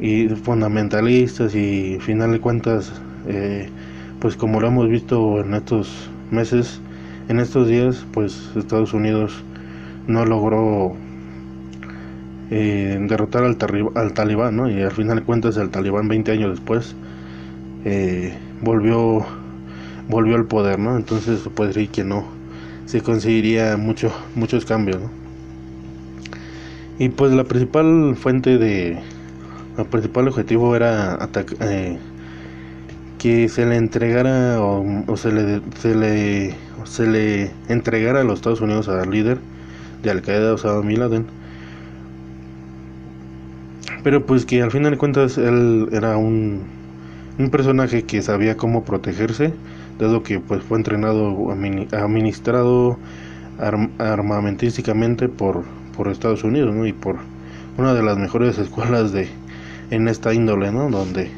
y 0.00 0.28
fundamentalistas 0.28 1.54
y 1.54 1.94
al 1.94 2.02
final 2.02 2.32
de 2.32 2.40
cuentas 2.40 2.92
eh, 3.28 3.68
pues 4.20 4.36
como 4.36 4.60
lo 4.60 4.68
hemos 4.68 4.88
visto 4.88 5.40
en 5.40 5.54
estos 5.54 6.10
meses 6.30 6.80
en 7.28 7.40
estos 7.40 7.68
días 7.68 8.06
pues 8.12 8.50
Estados 8.56 8.94
Unidos 8.94 9.44
no 10.06 10.24
logró 10.24 10.96
eh, 12.50 12.98
derrotar 13.08 13.44
al, 13.44 13.56
al, 13.94 14.12
talibán. 14.12 14.70
Y 14.70 14.82
al 14.82 14.92
final 14.92 15.18
de 15.18 15.22
cuentas 15.24 15.56
el 15.56 15.70
talibán 15.70 16.08
20 16.08 16.32
años 16.32 16.50
después 16.50 16.94
eh, 17.84 18.34
volvió 18.62 19.26
volvió 20.08 20.36
al 20.36 20.46
poder, 20.46 20.78
¿no? 20.78 20.96
Entonces 20.96 21.40
se 21.40 21.50
puede 21.50 21.72
decir 21.72 21.90
que 21.90 22.04
no 22.04 22.24
se 22.86 23.00
conseguiría 23.00 23.76
mucho, 23.76 24.12
muchos 24.34 24.64
cambios, 24.64 25.02
¿no? 25.02 25.10
Y 26.98 27.10
pues 27.10 27.32
la 27.32 27.44
principal 27.44 28.16
fuente 28.16 28.58
de 28.58 28.98
el 29.76 29.84
principal 29.86 30.28
objetivo 30.28 30.74
era 30.74 31.28
eh, 31.60 31.98
que 33.18 33.48
se 33.48 33.66
le 33.66 33.76
entregara 33.76 34.62
o, 34.62 34.84
o 35.06 35.16
se 35.16 35.32
le 35.32 35.60
se 35.78 35.94
le 35.94 36.54
se 36.84 37.06
le 37.06 37.50
entregara 37.68 38.20
a 38.20 38.24
los 38.24 38.36
Estados 38.36 38.60
Unidos 38.60 38.88
al 38.88 39.10
líder 39.10 39.38
de 40.02 40.10
Al 40.10 40.22
Qaeda 40.22 40.54
Osama 40.54 40.80
Bin 40.80 41.00
Laden 41.00 41.26
pero 44.02 44.24
pues 44.24 44.46
que 44.46 44.62
al 44.62 44.70
final 44.70 44.92
de 44.92 44.98
cuentas 44.98 45.36
él 45.36 45.88
era 45.92 46.16
un, 46.16 46.62
un 47.38 47.50
personaje 47.50 48.04
que 48.04 48.22
sabía 48.22 48.56
cómo 48.56 48.84
protegerse 48.84 49.52
dado 49.98 50.22
que 50.22 50.40
pues 50.40 50.62
fue 50.62 50.78
entrenado 50.78 51.50
administrado 51.92 52.98
armamentísticamente 53.98 55.28
por 55.28 55.64
por 55.96 56.08
Estados 56.08 56.44
Unidos 56.44 56.74
y 56.86 56.92
por 56.92 57.16
una 57.78 57.94
de 57.94 58.02
las 58.02 58.18
mejores 58.18 58.58
escuelas 58.66 59.12
de 59.12 59.28
en 59.90 60.08
esta 60.08 60.34
índole 60.34 60.72
no 60.72 60.90
donde 60.90 61.30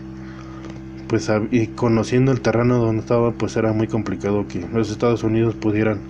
pues 1.09 1.31
y 1.51 1.69
conociendo 1.69 2.33
el 2.33 2.41
terreno 2.41 2.79
donde 2.79 3.01
estaba 3.01 3.33
pues 3.33 3.57
era 3.57 3.73
muy 3.73 3.87
complicado 3.87 4.47
que 4.47 4.67
los 4.73 4.91
Estados 4.91 5.23
Unidos 5.23 5.55
pudieran 5.55 6.01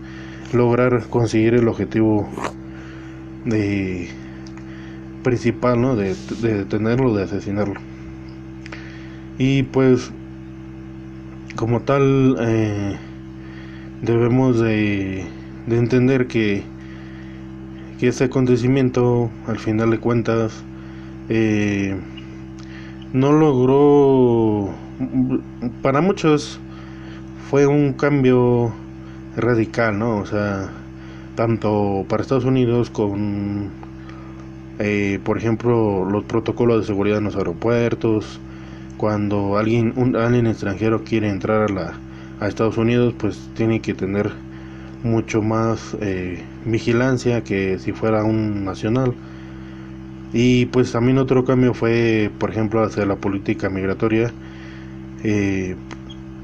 lograr 0.53 1.07
conseguir 1.09 1.55
el 1.55 1.69
objetivo 1.69 2.29
de 3.45 4.09
principal 5.23 5.81
¿no? 5.81 5.95
de 5.97 6.15
detenerlo 6.41 7.15
de 7.15 7.25
asesinarlo. 7.25 7.81
Y 9.39 9.63
pues 9.65 10.11
como 11.59 11.81
tal 11.81 12.37
eh, 12.41 12.97
debemos 14.03 14.61
de, 14.61 15.27
de, 15.67 15.77
entender 15.77 16.29
que 16.29 16.63
que 17.99 18.07
este 18.07 18.25
acontecimiento 18.25 19.29
al 19.49 19.59
final 19.59 19.91
de 19.91 19.99
cuentas 19.99 20.63
eh, 21.29 21.97
no 23.13 23.33
logró 23.33 24.73
para 25.83 26.01
muchos 26.01 26.61
fue 27.51 27.67
un 27.67 27.93
cambio 27.93 28.73
radical, 29.37 29.99
¿no? 29.99 30.19
O 30.19 30.27
sea, 30.27 30.71
tanto 31.35 32.05
para 32.09 32.23
Estados 32.23 32.45
Unidos 32.45 32.89
con, 32.89 33.71
eh, 34.79 35.19
por 35.25 35.39
ejemplo, 35.39 36.05
los 36.05 36.23
protocolos 36.23 36.83
de 36.83 36.87
seguridad 36.87 37.19
en 37.19 37.25
los 37.25 37.37
aeropuertos, 37.37 38.39
cuando 38.99 39.57
alguien, 39.57 39.95
un, 39.97 40.17
alguien 40.17 40.47
extranjero 40.47 41.05
quiere 41.05 41.31
entrar 41.31 41.63
a, 41.63 41.73
la, 41.73 41.95
a 42.41 42.49
Estados 42.49 42.77
Unidos, 42.77 43.15
pues 43.19 43.39
tiene 43.55 43.81
que 43.81 43.95
tener 43.95 44.31
mucho 45.03 45.41
más 45.43 45.97
eh, 46.01 46.43
vigilancia 46.67 47.43
que 47.45 47.79
si 47.79 47.93
fuera 47.93 48.25
un 48.25 48.65
nacional. 48.65 49.15
Y 50.35 50.67
pues 50.67 50.93
también 50.93 51.17
otro 51.19 51.45
cambio 51.47 51.73
fue, 51.73 52.31
por 52.39 52.51
ejemplo, 52.51 52.83
hacia 52.83 53.07
la 53.07 53.17
política 53.17 53.71
migratoria. 53.71 54.31
Eh, 55.25 55.75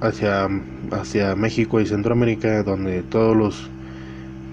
hacia, 0.01 0.49
hacia 0.91 1.35
México 1.37 1.81
y 1.81 1.87
Centroamérica, 1.87 2.63
donde 2.63 3.03
todos 3.03 3.37
los 3.37 3.71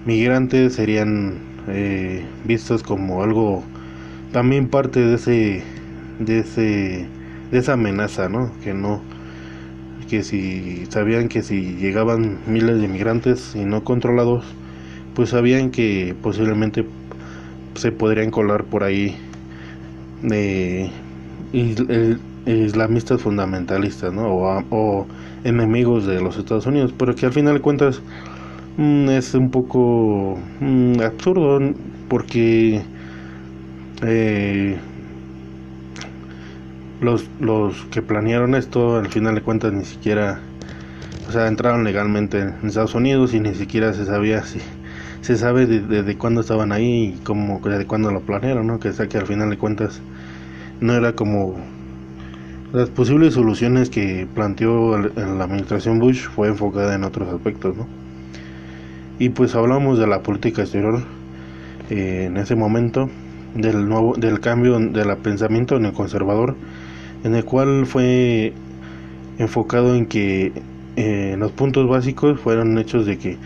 migrantes 0.06 0.74
serían 0.74 1.38
eh, 1.68 2.24
vistos 2.44 2.82
como 2.82 3.22
algo 3.22 3.62
también 4.32 4.68
parte 4.68 5.00
de 5.00 5.14
ese 5.14 5.62
de 6.18 6.38
ese 6.40 7.06
de 7.52 7.58
esa 7.58 7.74
amenaza 7.74 8.28
no 8.28 8.50
que 8.64 8.74
no 8.74 9.00
que 10.10 10.24
si 10.24 10.86
sabían 10.86 11.28
que 11.28 11.42
si 11.42 11.76
llegaban 11.76 12.38
miles 12.46 12.80
de 12.80 12.88
migrantes 12.88 13.54
y 13.54 13.64
no 13.64 13.84
controlados 13.84 14.44
pues 15.14 15.30
sabían 15.30 15.70
que 15.70 16.14
posiblemente 16.22 16.84
se 17.74 17.92
podrían 17.92 18.30
colar 18.30 18.64
por 18.64 18.82
ahí 18.82 19.16
de 20.22 20.90
islamistas 22.46 23.20
fundamentalistas 23.20 24.12
¿no? 24.12 24.28
o, 24.70 25.06
enemigos 25.44 26.06
de 26.06 26.20
los 26.20 26.36
Estados 26.36 26.66
Unidos, 26.66 26.94
pero 26.96 27.14
que 27.14 27.26
al 27.26 27.32
final 27.32 27.54
de 27.54 27.60
cuentas 27.60 28.00
mm, 28.76 29.08
es 29.10 29.34
un 29.34 29.50
poco 29.50 30.38
mm, 30.60 31.00
absurdo 31.00 31.58
porque 32.08 32.80
eh, 34.02 34.78
los, 37.02 37.28
los 37.40 37.84
que 37.90 38.00
planearon 38.00 38.54
esto 38.54 38.96
al 38.96 39.08
final 39.08 39.34
de 39.34 39.42
cuentas 39.42 39.72
ni 39.72 39.84
siquiera 39.84 40.40
o 41.28 41.32
sea 41.32 41.48
entraron 41.48 41.84
legalmente 41.84 42.40
en 42.40 42.66
Estados 42.66 42.94
Unidos 42.94 43.34
y 43.34 43.40
ni 43.40 43.54
siquiera 43.54 43.92
se 43.92 44.06
sabía 44.06 44.42
si 44.44 44.60
se 45.20 45.36
sabe 45.36 45.66
desde 45.66 46.02
de, 46.02 46.16
cuándo 46.16 46.40
estaban 46.40 46.72
ahí 46.72 47.14
y 47.14 47.24
cómo 47.24 47.60
de 47.60 47.86
cuándo 47.86 48.10
lo 48.10 48.20
planearon 48.20 48.66
no 48.66 48.80
que 48.80 48.92
sea 48.92 49.08
que 49.08 49.18
al 49.18 49.26
final 49.26 49.50
de 49.50 49.58
cuentas 49.58 50.00
no 50.80 50.94
era 50.94 51.14
como 51.14 51.56
las 52.72 52.88
posibles 52.88 53.34
soluciones 53.34 53.90
que 53.90 54.26
planteó 54.34 54.96
la 54.96 55.44
administración 55.44 55.98
Bush 55.98 56.22
fue 56.22 56.48
enfocada 56.48 56.94
en 56.94 57.04
otros 57.04 57.28
aspectos, 57.28 57.76
¿no? 57.76 57.86
Y 59.18 59.28
pues 59.28 59.54
hablamos 59.54 59.98
de 59.98 60.06
la 60.06 60.22
política 60.22 60.62
exterior 60.62 61.02
eh, 61.90 62.24
en 62.28 62.38
ese 62.38 62.56
momento, 62.56 63.10
del 63.54 63.86
nuevo, 63.86 64.14
del 64.16 64.40
cambio 64.40 64.78
del 64.78 65.14
pensamiento 65.18 65.76
en 65.76 65.84
el 65.84 65.92
conservador, 65.92 66.56
en 67.24 67.34
el 67.34 67.44
cual 67.44 67.86
fue 67.86 68.52
enfocado 69.38 69.94
en 69.94 70.06
que 70.06 70.52
eh, 70.96 71.36
los 71.38 71.52
puntos 71.52 71.88
básicos 71.88 72.40
fueron 72.40 72.76
hechos 72.78 73.06
de 73.06 73.18
que 73.18 73.36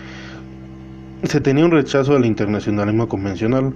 se 1.23 1.41
tenía 1.41 1.65
un 1.65 1.71
rechazo 1.71 2.17
al 2.17 2.25
internacionalismo 2.25 3.09
convencional, 3.09 3.73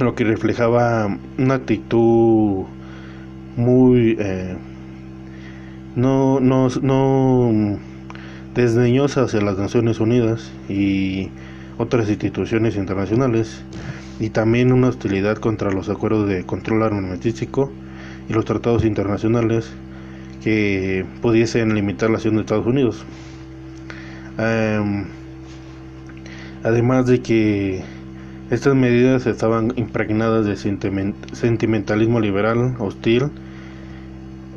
lo 0.00 0.14
que 0.14 0.24
reflejaba 0.24 1.18
una 1.38 1.54
actitud 1.54 2.64
muy 3.56 4.16
eh, 4.18 4.56
no, 5.96 6.38
no, 6.40 6.68
no 6.82 7.78
desdeñosa 8.54 9.22
hacia 9.22 9.40
las 9.40 9.58
Naciones 9.58 9.98
Unidas 9.98 10.52
y 10.68 11.28
otras 11.76 12.08
instituciones 12.08 12.76
internacionales 12.76 13.62
y 14.20 14.30
también 14.30 14.72
una 14.72 14.88
hostilidad 14.88 15.38
contra 15.38 15.70
los 15.70 15.88
acuerdos 15.88 16.28
de 16.28 16.44
control 16.44 16.82
armamentístico 16.82 17.70
y 18.28 18.32
los 18.32 18.44
tratados 18.44 18.84
internacionales 18.84 19.70
que 20.42 21.04
pudiesen 21.22 21.74
limitar 21.74 22.10
la 22.10 22.16
acción 22.16 22.34
de 22.34 22.42
Estados 22.42 22.66
Unidos. 22.66 23.04
Em, 24.38 25.06
además 26.62 27.06
de 27.06 27.20
que 27.20 27.82
estas 28.50 28.74
medidas 28.74 29.26
estaban 29.26 29.72
impregnadas 29.76 30.46
de 30.46 30.56
sentimentalismo 30.56 32.20
liberal, 32.20 32.76
hostil, 32.78 33.30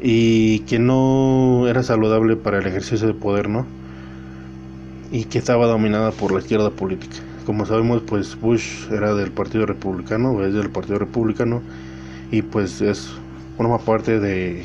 y 0.01 0.59
que 0.59 0.79
no 0.79 1.67
era 1.67 1.83
saludable 1.83 2.35
para 2.35 2.59
el 2.59 2.67
ejercicio 2.67 3.07
de 3.07 3.13
poder, 3.13 3.49
¿no? 3.49 3.65
Y 5.11 5.25
que 5.25 5.37
estaba 5.37 5.67
dominada 5.67 6.11
por 6.11 6.31
la 6.31 6.39
izquierda 6.39 6.71
política. 6.71 7.17
Como 7.45 7.65
sabemos, 7.65 8.01
pues 8.07 8.39
Bush 8.39 8.89
era 8.91 9.13
del 9.13 9.31
Partido 9.31 9.65
Republicano, 9.65 10.43
es 10.43 10.53
del 10.53 10.69
Partido 10.69 10.97
Republicano, 10.99 11.61
y 12.31 12.41
pues 12.41 12.81
es 12.81 13.11
forma 13.61 13.77
parte 13.77 14.19
de, 14.19 14.63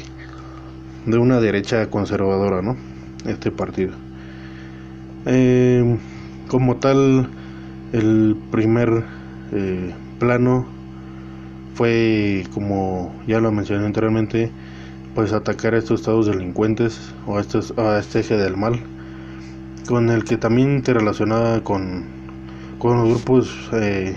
de 1.04 1.18
una 1.18 1.38
derecha 1.38 1.90
conservadora, 1.90 2.62
¿no? 2.62 2.78
Este 3.26 3.50
partido. 3.50 3.92
Eh, 5.26 5.98
como 6.48 6.76
tal, 6.76 7.28
el 7.92 8.38
primer 8.50 9.04
eh, 9.52 9.92
plano 10.18 10.64
fue, 11.74 12.44
como 12.54 13.14
ya 13.26 13.38
lo 13.38 13.52
mencioné 13.52 13.84
anteriormente, 13.84 14.50
pues 15.14 15.34
atacar 15.34 15.74
a 15.74 15.78
estos 15.78 16.00
estados 16.00 16.24
delincuentes 16.24 17.12
o 17.26 17.36
a, 17.36 17.42
estos, 17.42 17.74
este 17.98 18.20
eje 18.20 18.38
del 18.38 18.56
mal, 18.56 18.80
con 19.86 20.08
el 20.08 20.24
que 20.24 20.38
también 20.38 20.72
interrelacionaba 20.72 21.62
con, 21.62 22.06
con 22.78 22.96
los 22.96 23.10
grupos 23.10 23.68
eh, 23.74 24.16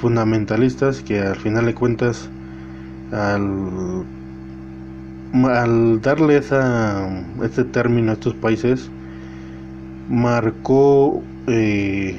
fundamentalistas 0.00 1.02
que 1.02 1.20
al 1.20 1.36
final 1.36 1.66
de 1.66 1.74
cuentas 1.74 2.30
al, 3.12 4.04
al 5.44 6.00
darle 6.00 6.36
esa, 6.38 7.08
este 7.42 7.64
término 7.64 8.10
a 8.10 8.14
estos 8.14 8.34
países 8.34 8.90
marcó 10.08 11.22
eh, 11.46 12.16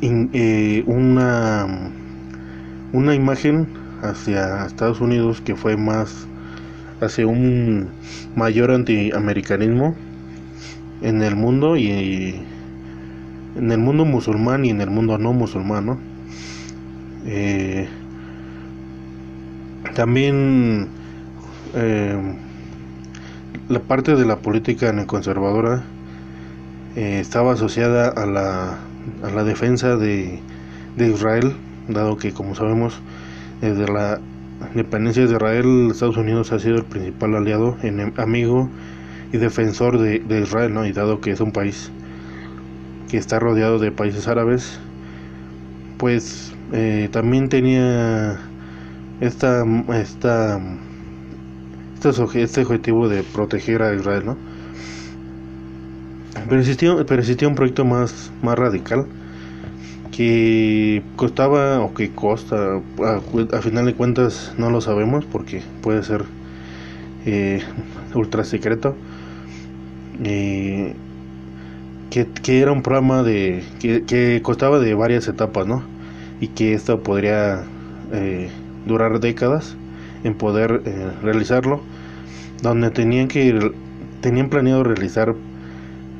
eh, 0.00 0.84
una, 0.86 1.66
una 2.92 3.14
imagen 3.14 3.66
hacia 4.02 4.66
Estados 4.66 5.00
Unidos 5.00 5.40
que 5.40 5.54
fue 5.54 5.76
más 5.76 6.26
hacia 7.00 7.26
un 7.26 7.88
mayor 8.36 8.70
antiamericanismo 8.70 9.94
en 11.02 11.22
el 11.22 11.34
mundo 11.34 11.76
y 11.76 12.40
en 13.56 13.72
el 13.72 13.78
mundo 13.78 14.04
musulmán 14.04 14.64
y 14.64 14.70
en 14.70 14.80
el 14.80 14.90
mundo 14.90 15.18
no 15.18 15.32
musulmán 15.32 15.98
eh, 17.26 17.88
también 19.94 20.88
eh, 21.74 22.34
la 23.68 23.80
parte 23.80 24.16
de 24.16 24.24
la 24.24 24.36
política 24.36 24.92
neoconservadora 24.92 25.82
eh, 26.96 27.18
estaba 27.20 27.52
asociada 27.52 28.08
a 28.08 28.26
la 28.26 28.78
a 29.22 29.30
la 29.30 29.44
defensa 29.44 29.96
de, 29.96 30.40
Israel, 30.96 31.54
dado 31.88 32.16
que, 32.16 32.32
como 32.32 32.54
sabemos, 32.54 33.00
desde 33.60 33.90
la 33.90 34.20
independencia 34.70 35.26
de 35.26 35.34
Israel, 35.34 35.88
Estados 35.90 36.16
Unidos 36.16 36.52
ha 36.52 36.58
sido 36.58 36.76
el 36.76 36.84
principal 36.84 37.34
aliado, 37.34 37.76
amigo 38.16 38.68
y 39.32 39.38
defensor 39.38 39.98
de, 39.98 40.40
Israel, 40.40 40.74
¿no? 40.74 40.86
y 40.86 40.92
dado 40.92 41.20
que 41.20 41.30
es 41.32 41.40
un 41.40 41.52
país 41.52 41.90
que 43.10 43.18
está 43.18 43.38
rodeado 43.38 43.78
de 43.78 43.90
países 43.90 44.28
árabes, 44.28 44.78
pues 45.98 46.52
eh, 46.72 47.08
también 47.12 47.48
tenía 47.48 48.38
esta, 49.22 49.64
esta, 49.94 50.60
este, 52.34 52.62
objetivo 52.62 53.08
de 53.08 53.22
proteger 53.22 53.82
a 53.82 53.94
Israel, 53.94 54.26
¿no? 54.26 54.36
Pero 56.48 56.60
existía, 56.60 56.92
pero 57.06 57.20
existía 57.20 57.46
un 57.46 57.54
proyecto 57.54 57.84
más, 57.84 58.32
más 58.42 58.58
radical 58.58 59.06
que 60.10 61.02
costaba 61.14 61.80
o 61.80 61.94
que 61.94 62.10
costa, 62.10 62.80
a, 63.04 63.60
final 63.60 63.86
de 63.86 63.94
cuentas 63.94 64.52
no 64.58 64.70
lo 64.70 64.80
sabemos 64.80 65.24
porque 65.24 65.62
puede 65.82 66.02
ser 66.02 66.24
eh, 67.24 67.62
ultra 68.14 68.44
secreto. 68.44 68.96
Eh, 70.24 70.94
que, 72.10 72.26
que, 72.26 72.60
era 72.60 72.72
un 72.72 72.82
programa 72.82 73.22
de 73.22 73.64
que, 73.80 74.02
que, 74.04 74.40
costaba 74.42 74.80
de 74.80 74.94
varias 74.94 75.28
etapas, 75.28 75.66
¿no? 75.66 75.82
Y 76.40 76.48
que 76.48 76.74
esto 76.74 77.02
podría 77.02 77.64
eh, 78.12 78.50
durar 78.86 79.20
décadas 79.20 79.76
en 80.24 80.34
poder 80.34 80.82
eh, 80.84 81.10
realizarlo, 81.22 81.80
donde 82.62 82.90
tenían 82.90 83.28
que 83.28 83.72
tenían 84.20 84.48
planeado 84.48 84.84
realizar 84.84 85.34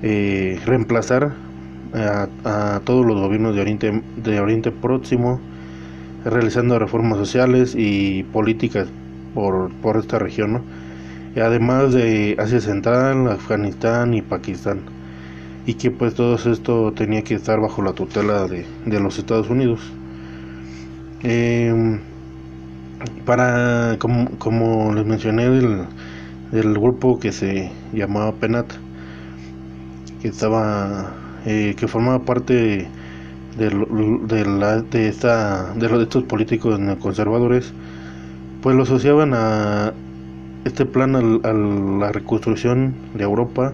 eh, 0.02 0.60
reemplazar 0.66 1.32
a, 1.94 2.80
todos 2.84 3.06
los 3.06 3.20
gobiernos 3.20 3.54
de 3.54 3.60
Oriente, 3.60 4.02
de 4.16 4.40
Oriente 4.40 4.72
Próximo, 4.72 5.40
realizando 6.24 6.78
reformas 6.78 7.18
sociales 7.18 7.74
y 7.76 8.24
políticas 8.24 8.88
por, 9.34 9.70
por 9.82 9.96
esta 9.98 10.18
región, 10.18 10.62
además 11.36 11.92
de 11.92 12.36
Asia 12.38 12.60
Central, 12.60 13.28
Afganistán 13.28 14.14
y 14.14 14.22
Pakistán, 14.22 14.80
y 15.66 15.74
que 15.74 15.90
pues 15.90 16.14
todo 16.14 16.34
esto 16.34 16.92
tenía 16.92 17.22
que 17.22 17.34
estar 17.34 17.60
bajo 17.60 17.82
la 17.82 17.92
tutela 17.92 18.48
de, 18.48 18.64
de 18.86 19.00
los 19.00 19.18
Estados 19.18 19.48
Unidos. 19.50 19.80
Em, 21.22 22.00
para, 23.24 23.96
como, 23.98 24.92
les 24.94 25.04
mencioné, 25.06 25.48
del, 25.48 25.86
del 26.50 26.74
grupo 26.74 27.18
que 27.18 27.32
se 27.32 27.70
llamaba 27.92 28.32
PENAT, 28.32 28.72
que 30.20 30.28
estaba 30.28 31.12
eh, 31.44 31.74
que 31.76 31.88
formaba 31.88 32.20
parte 32.20 32.88
de, 33.56 33.68
de, 34.28 34.46
la, 34.46 34.80
de, 34.80 35.08
esta, 35.08 35.74
de, 35.74 35.88
de 35.88 36.02
estos 36.04 36.22
políticos 36.24 36.78
conservadores 37.00 37.72
pues 38.62 38.76
lo 38.76 38.84
asociaban 38.84 39.32
a 39.34 39.92
este 40.64 40.86
plan 40.86 41.16
a 41.16 41.22
la 41.52 42.12
reconstrucción 42.12 42.94
de 43.14 43.24
Europa 43.24 43.72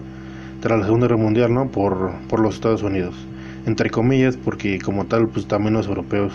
tras 0.61 0.79
la 0.79 0.85
Segunda 0.85 1.07
Guerra 1.07 1.21
Mundial 1.21 1.53
¿no? 1.53 1.67
por, 1.67 2.11
por 2.27 2.39
los 2.39 2.55
Estados 2.55 2.81
Unidos 2.81 3.15
entre 3.67 3.91
comillas 3.91 4.35
porque 4.35 4.79
como 4.79 5.05
tal 5.05 5.27
pues 5.27 5.45
también 5.45 5.75
los 5.75 5.87
europeos 5.87 6.33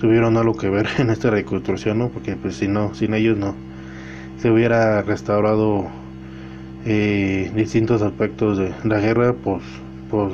tuvieron 0.00 0.36
algo 0.36 0.54
que 0.54 0.68
ver 0.68 0.88
en 0.98 1.10
esta 1.10 1.30
reconstrucción 1.30 1.98
¿no? 1.98 2.08
porque 2.08 2.34
pues 2.34 2.56
si 2.56 2.66
no 2.66 2.94
sin 2.94 3.14
ellos 3.14 3.38
no 3.38 3.54
se 4.38 4.50
hubiera 4.50 5.02
restaurado 5.02 5.86
eh, 6.86 7.52
distintos 7.54 8.02
aspectos 8.02 8.58
de 8.58 8.72
la 8.84 8.98
guerra 8.98 9.34
pues 9.34 9.62
pues 10.10 10.32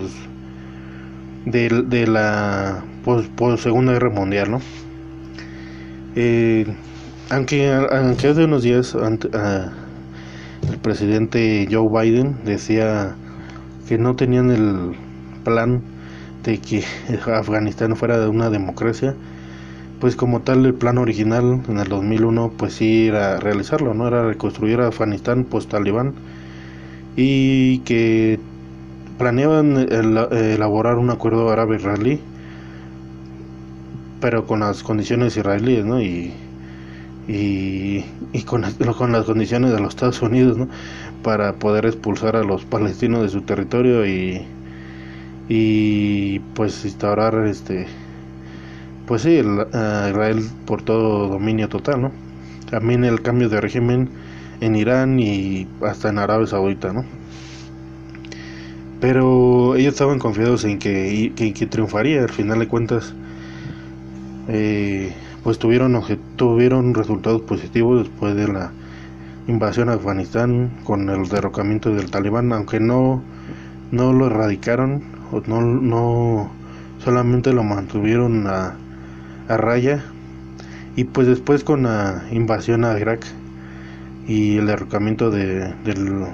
de, 1.45 2.07
la 2.07 2.83
pues, 3.05 3.29
pues, 3.37 3.61
segunda 3.61 3.93
guerra 3.93 4.11
mundial 4.11 4.53
no 4.53 4.61
eh, 6.15 6.67
aunque 7.31 7.71
aunque 7.71 8.29
hace 8.29 8.45
unos 8.45 8.63
días 8.63 8.95
el 8.95 10.79
presidente 10.79 11.69
Joe 11.71 11.89
Biden 11.91 12.37
decía 12.45 13.15
que 13.89 13.99
no 13.99 14.15
tenían 14.15 14.51
el 14.51 14.97
plan 15.45 15.83
de 16.45 16.59
que 16.59 16.85
Afganistán 17.33 17.97
fuera 17.97 18.29
una 18.29 18.51
democracia 18.51 19.15
pues 20.01 20.17
como 20.17 20.41
tal 20.41 20.67
el 20.67 20.75
plan 20.75 20.99
original 20.99 21.63
en 21.69 21.79
el 21.79 21.89
2001 21.89 22.53
pues 22.57 22.75
sí 22.75 23.09
era 23.09 23.39
realizarlo 23.39 23.95
no 23.95 24.09
era 24.09 24.27
reconstruir 24.27 24.81
Afganistán 24.81 25.45
post 25.45 25.71
talibán 25.71 26.15
y 27.17 27.79
que 27.81 28.39
planeaban 29.19 29.89
elaborar 29.91 30.99
un 30.99 31.11
acuerdo 31.11 31.51
árabe-israelí, 31.51 32.21
pero 34.21 34.47
con 34.47 34.61
las 34.61 34.83
condiciones 34.83 35.37
israelíes, 35.37 35.85
¿no? 35.85 36.01
Y, 36.01 36.33
y, 37.29 38.05
con, 38.45 38.63
con, 38.99 39.13
las 39.13 39.25
condiciones 39.25 39.73
de 39.73 39.81
los 39.81 39.91
Estados 39.91 40.21
Unidos, 40.23 40.59
¿no? 40.59 40.69
Para 41.23 41.55
poder 41.55 41.87
expulsar 41.87 42.37
a 42.37 42.43
los 42.45 42.65
palestinos 42.65 43.23
de 43.23 43.29
su 43.31 43.41
territorio 43.43 44.07
y, 44.07 44.43
y 45.49 46.39
pues 46.55 46.85
instaurar 46.85 47.47
este 47.47 47.87
pues 49.07 49.23
sí 49.23 49.39
Israel 49.39 50.45
por 50.67 50.83
todo 50.83 51.29
dominio 51.29 51.69
total 51.69 52.03
no 52.03 52.27
también 52.71 53.05
el 53.05 53.23
cambio 53.23 53.49
de 53.49 53.61
régimen 53.61 54.11
en 54.61 54.77
Irán 54.77 55.19
y 55.21 55.67
hasta 55.83 56.09
en 56.09 56.19
Arabia 56.19 56.47
Saudita, 56.47 56.93
¿no? 56.93 57.05
Pero 59.01 59.77
ellos 59.77 59.93
estaban 59.95 60.19
confiados 60.19 60.65
en 60.65 60.79
que, 60.79 61.33
que, 61.37 61.67
triunfaría, 61.67 62.23
al 62.23 62.31
final 62.31 62.59
de 62.59 62.69
cuentas, 62.69 63.15
eh, 64.49 65.13
pues 65.43 65.59
tuvieron, 65.59 66.03
tuvieron 66.37 66.95
resultados 66.95 67.43
positivos 67.43 68.05
después 68.05 68.35
de 68.35 68.49
la 68.49 68.73
invasión 69.49 69.91
a 69.91 69.93
Afganistán 69.93 70.71
con 70.85 71.09
el 71.11 71.29
derrocamiento 71.29 71.95
del 71.95 72.11
talibán, 72.11 72.53
aunque 72.53 72.81
no, 72.81 73.23
no 73.93 74.13
lo 74.13 74.27
erradicaron, 74.27 75.03
no, 75.47 75.61
no 75.61 76.51
solamente 77.05 77.53
lo 77.53 77.63
mantuvieron 77.63 78.47
a, 78.47 78.77
a 79.49 79.57
raya, 79.57 80.05
y 80.97 81.05
pues 81.05 81.27
después 81.27 81.65
con 81.65 81.85
la 81.85 82.25
invasión 82.31 82.85
a 82.85 82.99
Irak, 82.99 83.25
y 84.27 84.57
el 84.57 84.67
derrocamiento 84.67 85.31
de, 85.31 85.73
del 85.85 86.27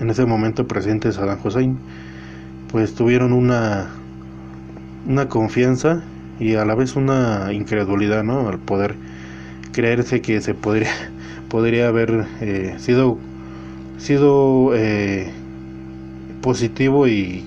en 0.00 0.10
ese 0.10 0.24
momento 0.26 0.66
presidente 0.66 1.12
Saddam 1.12 1.38
Hussein 1.44 1.78
pues 2.70 2.94
tuvieron 2.94 3.32
una 3.32 3.88
una 5.06 5.28
confianza 5.28 6.02
y 6.40 6.54
a 6.54 6.64
la 6.64 6.74
vez 6.74 6.96
una 6.96 7.52
incredulidad 7.52 8.24
no 8.24 8.48
al 8.48 8.58
poder 8.58 8.96
creerse 9.72 10.20
que 10.20 10.40
se 10.40 10.54
podría 10.54 10.90
podría 11.48 11.88
haber 11.88 12.26
eh, 12.40 12.74
sido 12.78 13.18
sido 13.98 14.72
eh, 14.74 15.30
positivo 16.42 17.06
y, 17.06 17.44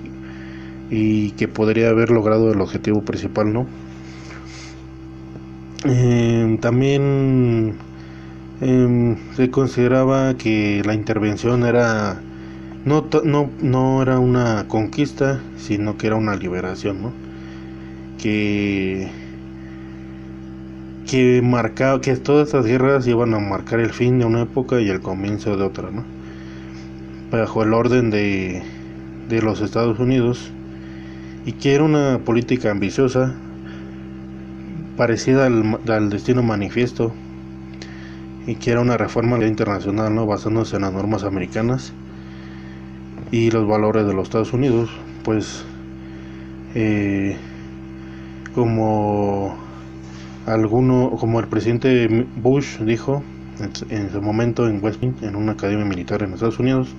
y 0.90 1.32
que 1.32 1.48
podría 1.48 1.90
haber 1.90 2.10
logrado 2.12 2.52
el 2.52 2.62
objetivo 2.62 3.02
principal 3.02 3.54
no 3.54 3.66
eh, 5.86 6.58
también 6.62 7.80
eh, 8.62 9.18
se 9.36 9.52
consideraba 9.52 10.36
que 10.38 10.82
la 10.86 10.94
intervención 10.94 11.66
era 11.66 12.26
no, 12.86 13.10
no, 13.24 13.56
no 13.60 14.02
era 14.02 14.20
una 14.20 14.68
conquista, 14.68 15.52
sino 15.58 15.98
que 15.98 16.08
era 16.08 16.16
una 16.18 16.36
liberación, 16.36 17.02
¿no? 17.02 17.14
Que, 18.18 19.16
que 21.06 21.42
marcaba, 21.44 22.02
que 22.02 22.16
todas 22.18 22.48
estas 22.48 22.66
guerras 22.66 23.08
iban 23.08 23.34
a 23.34 23.40
marcar 23.40 23.80
el 23.80 23.92
fin 23.94 24.20
de 24.20 24.26
una 24.26 24.42
época 24.44 24.80
y 24.82 24.90
el 24.90 25.02
comienzo 25.02 25.58
de 25.58 25.64
otra, 25.64 25.92
¿no? 25.92 26.06
Bajo 27.32 27.64
el 27.64 27.74
orden 27.74 28.10
de, 28.10 28.64
de 29.28 29.42
los 29.42 29.62
Estados 29.62 30.00
Unidos 30.00 30.56
y 31.46 31.54
que 31.54 31.74
era 31.76 31.84
una 31.84 32.24
política 32.26 32.72
ambiciosa 32.72 33.42
parecida 35.00 35.46
al, 35.46 36.10
destino 36.10 36.44
manifiesto 36.44 37.14
y 38.46 38.56
que 38.56 38.72
era 38.72 38.82
una 38.82 38.98
reforma 38.98 39.38
internacional 39.46 40.14
no 40.14 40.26
basándose 40.26 40.76
en 40.76 40.82
las 40.82 40.92
normas 40.92 41.24
americanas 41.24 41.94
y 43.32 43.50
los 43.50 43.66
valores 43.66 44.06
de 44.06 44.14
los 44.14 44.28
Estados 44.28 44.52
Unidos 44.52 44.90
pues 45.24 45.64
eh, 46.76 47.38
como 48.54 49.56
alguno 50.46 51.12
como 51.18 51.40
el 51.40 51.48
presidente 51.48 52.28
Bush 52.36 52.80
dijo 52.80 53.24
en, 53.62 53.98
en 53.98 54.12
su 54.12 54.22
momento 54.22 54.68
en 54.68 54.84
West 54.84 55.00
Point 55.00 55.24
en 55.24 55.38
una 55.38 55.54
academia 55.54 55.86
militar 55.86 56.24
en 56.24 56.34
Estados 56.34 56.60
Unidos 56.60 56.90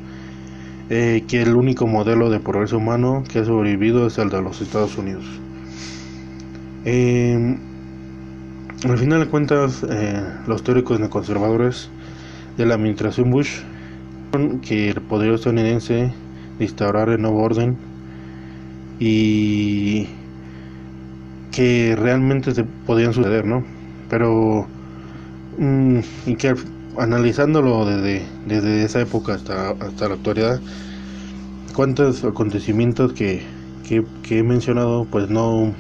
eh, 0.89 1.23
que 1.29 1.43
el 1.43 1.55
único 1.55 1.87
modelo 1.87 2.31
de 2.31 2.41
progreso 2.41 2.79
humano 2.79 3.25
que 3.31 3.41
ha 3.41 3.45
sobrevivido 3.45 4.07
es 4.07 4.17
el 4.17 4.31
de 4.31 4.41
los 4.41 4.61
Estados 4.63 4.97
Unidos. 4.97 5.25
Eh, 6.85 7.59
al 8.85 8.99
final 8.99 9.21
de 9.21 9.29
cuentas, 9.29 9.85
eh, 9.89 10.23
los 10.47 10.63
teóricos 10.63 10.99
neoconservadores 10.99 11.91
de 12.57 12.67
la 12.67 12.75
administración 12.75 13.31
Bush 13.31 13.61
que 14.63 14.91
el 14.91 15.03
poder 15.03 15.35
estadounidense 15.35 16.15
de 16.59 16.65
instaurar 16.65 17.09
el 17.09 17.21
nuevo 17.21 17.43
orden 17.43 17.77
y 19.01 20.07
que 21.51 21.97
realmente 21.97 22.55
se 22.55 22.65
podían 22.65 23.13
suceder, 23.13 23.45
¿no? 23.45 23.65
Pero 24.09 24.67
mmm, 25.59 26.01
y 26.27 26.37
que 26.37 26.55
analizándolo 26.97 27.85
desde, 27.85 28.23
desde 28.47 28.85
esa 28.85 29.01
época 29.01 29.35
hasta, 29.35 29.71
hasta 29.71 30.09
la 30.09 30.15
actualidad, 30.15 30.61
cuántos 31.75 32.25
acontecimientos 32.25 33.13
que, 33.13 33.43
que, 33.89 34.05
que 34.23 34.39
he 34.39 34.43
mencionado 34.43 35.07
pues 35.11 35.29
no 35.29 35.75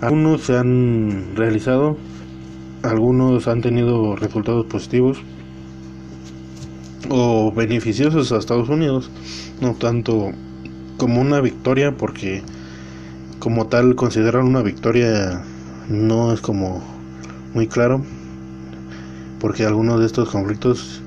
algunos 0.00 0.42
se 0.42 0.56
han 0.56 1.36
realizado, 1.36 1.96
algunos 2.82 3.48
han 3.48 3.60
tenido 3.60 4.16
resultados 4.16 4.66
positivos 4.66 5.22
o 7.10 7.52
beneficiosos 7.52 8.32
a 8.32 8.38
Estados 8.38 8.68
Unidos, 8.68 9.10
no 9.60 9.74
tanto 9.74 10.30
como 10.96 11.20
una 11.20 11.40
victoria 11.40 11.96
porque 11.96 12.42
como 13.38 13.66
tal 13.66 13.94
considerar 13.94 14.42
una 14.42 14.62
victoria 14.62 15.42
no 15.88 16.32
es 16.32 16.40
como 16.40 16.82
muy 17.54 17.66
claro 17.66 18.02
porque 19.40 19.64
algunos 19.64 20.00
de 20.00 20.06
estos 20.06 20.30
conflictos 20.30 21.02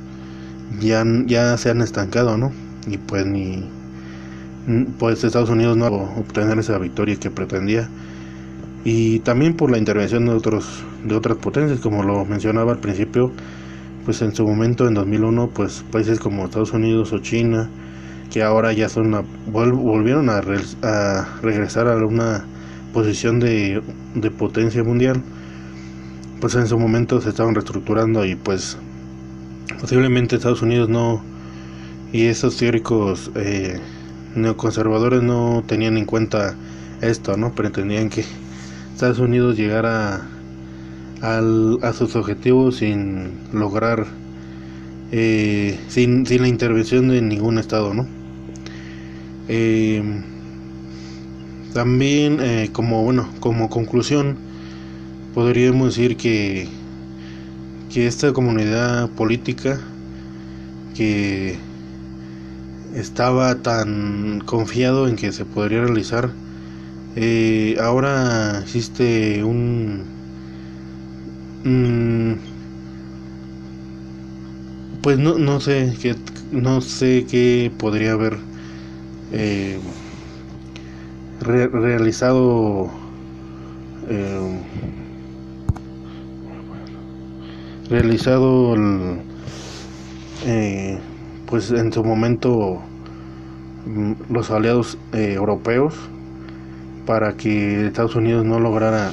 ya, 0.80 1.04
ya 1.26 1.58
se 1.58 1.70
han 1.70 1.82
estancado, 1.82 2.38
¿no? 2.38 2.52
Y 2.88 2.98
pues 2.98 3.26
ni 3.26 3.64
pues 4.98 5.24
Estados 5.24 5.50
Unidos 5.50 5.78
no 5.78 5.92
va 5.92 5.98
a 5.98 6.20
obtener 6.20 6.58
esa 6.58 6.78
victoria 6.78 7.16
que 7.18 7.30
pretendía 7.30 7.90
y 8.86 9.20
también 9.20 9.56
por 9.56 9.72
la 9.72 9.78
intervención 9.78 10.26
de 10.26 10.32
otros 10.32 10.84
de 11.04 11.16
otras 11.16 11.38
potencias 11.38 11.80
como 11.80 12.04
lo 12.04 12.26
mencionaba 12.26 12.74
al 12.74 12.80
principio 12.80 13.32
pues 14.06 14.22
en 14.22 14.36
su 14.36 14.46
momento 14.46 14.88
en 14.88 14.94
2001 14.94 15.50
pues 15.54 15.86
países 15.92 16.20
como 16.20 16.46
Estados 16.46 16.74
Unidos 16.74 17.14
o 17.14 17.20
China 17.20 17.70
que 18.32 18.44
ahora 18.44 18.74
ya 18.74 18.90
son 18.90 19.26
volvieron 19.52 20.30
a, 20.30 20.42
re, 20.42 20.60
a, 20.82 21.28
regresar 21.42 21.88
a 21.88 21.96
una 21.96 22.46
posición 22.94 23.40
de, 23.40 23.82
de 24.16 24.32
potencia 24.32 24.84
mundial 24.84 25.22
pues 26.42 26.56
en 26.56 26.68
su 26.68 26.78
momento 26.78 27.22
se 27.22 27.30
estaban 27.30 27.56
reestructurando 27.56 28.26
y 28.26 28.36
pues 28.36 28.78
posiblemente 29.80 30.36
Estados 30.36 30.62
Unidos 30.62 30.90
no 30.90 31.24
y 32.12 32.26
esos 32.26 32.58
teóricos 32.58 33.32
eh, 33.36 33.80
neoconservadores 34.36 35.24
no 35.24 35.64
tenían 35.66 35.98
en 35.98 36.06
cuenta 36.06 36.56
esto 37.02 37.38
no 37.38 37.54
pretendían 37.54 38.10
que 38.10 38.26
Estados 38.94 39.18
Unidos 39.18 39.58
llegara 39.58 40.22
al, 41.22 41.80
a 41.82 41.94
sus 41.94 42.16
objetivos 42.16 42.78
sin 42.78 43.32
lograr, 43.52 44.06
eh, 45.12 45.80
sin, 45.88 46.28
sin, 46.28 46.44
la 46.44 46.48
intervención 46.48 47.08
de 47.08 47.20
ningún 47.24 47.58
Estado, 47.58 47.96
¿no? 47.96 48.06
Eh, 49.48 50.04
también, 51.74 52.38
eh, 52.40 52.70
como 52.72 53.04
bueno, 53.04 53.28
como 53.40 53.68
conclusión, 53.68 54.38
podríamos 55.34 55.96
decir 55.96 56.16
que, 56.16 56.68
que 57.92 58.06
esta 58.06 58.32
comunidad 58.32 59.10
política 59.10 59.80
que 60.96 61.58
estaba 62.94 63.56
tan 63.56 64.42
confiado 64.46 65.08
en 65.08 65.16
que 65.16 65.32
se 65.32 65.46
podría 65.46 65.82
realizar 65.82 66.43
eh, 67.16 67.78
ahora 67.80 68.60
existe 68.62 69.44
un, 69.44 70.04
mm, 71.64 72.34
pues 75.02 75.20
no, 75.20 75.38
no 75.38 75.60
sé 75.60 75.94
qué 76.02 76.16
no 76.52 76.82
sé 76.82 77.26
qué 77.30 77.72
podría 77.78 78.14
haber 78.14 78.38
eh, 79.32 79.80
re, 81.42 81.68
realizado 81.68 82.90
eh, 84.10 84.60
realizado 87.90 88.76
el, 88.76 89.20
eh, 90.46 91.00
pues 91.48 91.72
en 91.72 91.92
su 91.92 92.04
momento 92.04 92.82
mm, 93.86 94.14
los 94.30 94.52
aliados 94.52 94.98
eh, 95.14 95.34
europeos 95.34 95.94
para 97.06 97.34
que 97.34 97.88
Estados 97.88 98.16
Unidos 98.16 98.46
no 98.46 98.60
lograra 98.60 99.12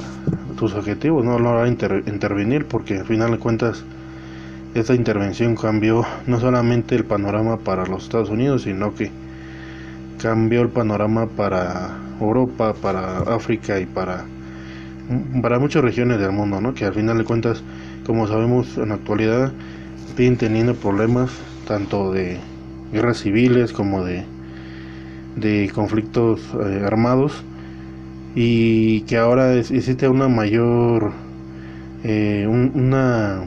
sus 0.57 0.73
objetivos, 0.73 1.25
no 1.25 1.39
lograra 1.39 1.67
inter 1.67 2.03
intervenir, 2.07 2.65
porque 2.65 2.99
al 2.99 3.05
final 3.05 3.31
de 3.31 3.37
cuentas 3.37 3.83
esta 4.73 4.95
intervención 4.95 5.55
cambió 5.55 6.05
no 6.27 6.39
solamente 6.39 6.95
el 6.95 7.03
panorama 7.03 7.57
para 7.57 7.85
los 7.85 8.03
Estados 8.03 8.29
Unidos, 8.29 8.63
sino 8.63 8.95
que 8.95 9.11
cambió 10.21 10.61
el 10.61 10.69
panorama 10.69 11.27
para 11.27 11.97
Europa, 12.21 12.73
para 12.81 13.19
África 13.19 13.79
y 13.79 13.85
para, 13.85 14.23
para 15.41 15.59
muchas 15.59 15.83
regiones 15.83 16.19
del 16.19 16.31
mundo, 16.31 16.61
¿no? 16.61 16.73
que 16.73 16.85
al 16.85 16.93
final 16.93 17.17
de 17.17 17.23
cuentas, 17.23 17.63
como 18.05 18.27
sabemos 18.27 18.77
en 18.77 18.89
la 18.89 18.95
actualidad, 18.95 19.51
siguen 20.15 20.37
teniendo 20.37 20.75
problemas 20.75 21.31
tanto 21.67 22.11
de 22.11 22.37
guerras 22.93 23.19
civiles 23.19 23.73
como 23.73 24.05
de, 24.05 24.23
de 25.35 25.71
conflictos 25.73 26.39
eh, 26.65 26.83
armados 26.85 27.43
y 28.35 29.01
que 29.01 29.17
ahora 29.17 29.55
existe 29.55 30.07
una 30.07 30.27
mayor 30.27 31.11
eh, 32.03 32.47
un, 32.49 32.71
una 32.73 33.43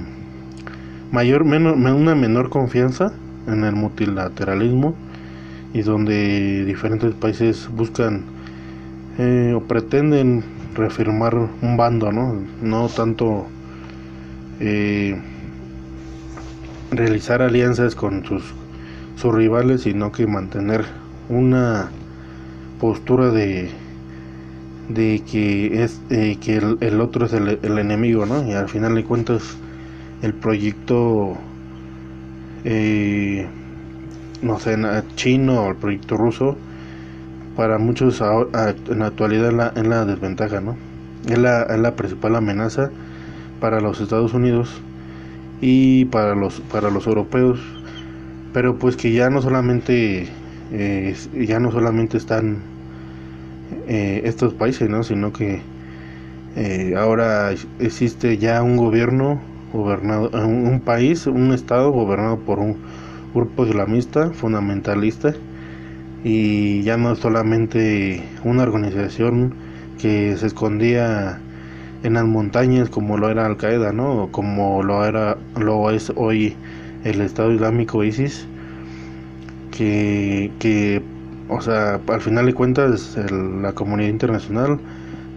mayor 1.11 1.45
menor, 1.45 1.75
una 1.77 2.15
menor 2.15 2.51
confianza 2.51 3.13
en 3.47 3.65
el 3.65 3.75
multilateralismo 3.75 4.95
y 5.73 5.83
donde 5.83 6.65
diferentes 6.65 7.15
países 7.15 7.69
buscan 7.75 8.25
eh, 9.19 9.55
o 9.57 9.61
pretenden 9.61 10.45
reafirmar 10.75 11.35
un 11.35 11.77
bando 11.77 12.13
no 12.13 12.43
no 12.63 12.89
tanto 12.89 13.47
eh, 14.61 15.17
realizar 16.91 17.43
alianzas 17.43 17.95
con 17.95 18.25
sus 18.25 18.43
sus 19.17 19.35
rivales 19.35 19.83
sino 19.83 20.13
que 20.13 20.27
mantener 20.27 20.85
una 21.29 21.89
postura 22.81 23.31
de 23.31 23.71
de 24.89 25.23
que 25.31 25.83
es 25.83 26.01
eh, 26.11 26.37
que 26.41 26.57
el, 26.57 27.01
otro 27.01 27.27
es 27.27 27.33
el, 27.33 27.59
el, 27.63 27.79
enemigo 27.79 28.27
no 28.27 28.47
y 28.47 28.53
al 28.53 28.69
final 28.69 28.95
de 28.95 29.05
cuentas 29.05 29.57
el 30.23 30.35
proyecto 30.35 31.39
eh, 32.65 33.47
no 34.45 34.59
sé, 34.59 34.77
chino 35.17 35.63
o 35.63 35.71
el 35.71 35.77
proyecto 35.77 36.17
ruso, 36.17 36.57
para 37.57 37.79
muchos 37.79 38.21
en 38.21 38.99
la 38.99 39.07
actualidad 39.07 39.73
es 39.77 39.87
la 39.87 40.05
desventaja, 40.05 40.61
¿no? 40.61 40.77
Es 41.27 41.39
la, 41.39 41.63
es 41.63 41.79
la 41.79 41.95
principal 41.95 42.37
amenaza 42.37 42.91
para 43.61 43.81
los 43.81 44.01
Estados 44.01 44.35
Unidos 44.35 44.83
y 45.61 46.05
para 46.07 46.35
los, 46.35 46.61
para 46.61 46.91
los 46.91 47.07
europeos, 47.07 47.61
pero 48.53 48.77
pues 48.77 48.97
que 48.97 49.13
ya 49.13 49.31
no 49.31 49.41
solamente, 49.41 50.29
eh, 50.73 51.17
ya 51.47 51.59
no 51.61 51.71
solamente 51.71 52.19
están 52.19 52.59
eh, 53.89 54.23
estos 54.25 54.55
países, 54.55 54.89
¿no? 54.89 55.03
Sino 55.03 55.33
que 55.33 55.63
eh, 56.57 56.95
ahora 56.97 57.53
existe 57.79 58.39
ya 58.39 58.63
un 58.63 58.77
gobierno 58.77 59.41
gobernado, 59.73 60.31
un 60.47 60.81
país, 60.81 61.27
un 61.27 61.53
estado 61.53 61.91
gobernado 61.91 62.39
por 62.39 62.61
un 62.61 62.77
grupo 63.35 63.67
islamista 63.67 64.31
fundamentalista 64.31 65.35
y 66.23 66.83
ya 66.83 66.97
no 66.97 67.17
solamente 67.17 68.23
una 68.45 68.63
organización 68.63 69.55
que 70.01 70.37
se 70.37 70.47
escondía 70.47 71.41
en 72.05 72.15
las 72.15 72.25
montañas 72.25 72.89
como 72.89 73.19
lo 73.19 73.31
era 73.31 73.47
Al 73.47 73.57
Qaeda, 73.57 73.93
¿no? 73.93 74.29
como 74.31 74.83
lo 74.83 75.05
era 75.05 75.37
lo 75.59 75.91
es 75.91 76.13
hoy 76.17 76.57
el 77.05 77.21
Estado 77.21 77.53
Islámico 77.53 78.05
ISIS 78.05 78.47
que, 79.71 80.53
que 80.59 81.03
o 81.49 81.61
sea, 81.61 82.01
al 82.07 82.21
final 82.21 82.47
de 82.47 82.55
cuentas 82.55 83.17
la 83.31 83.73
comunidad 83.73 84.09
internacional 84.09 84.79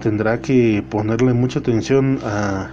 tendrá 0.02 0.42
que 0.42 0.84
ponerle 0.90 1.34
mucha 1.34 1.60
atención 1.60 2.20
a, 2.24 2.70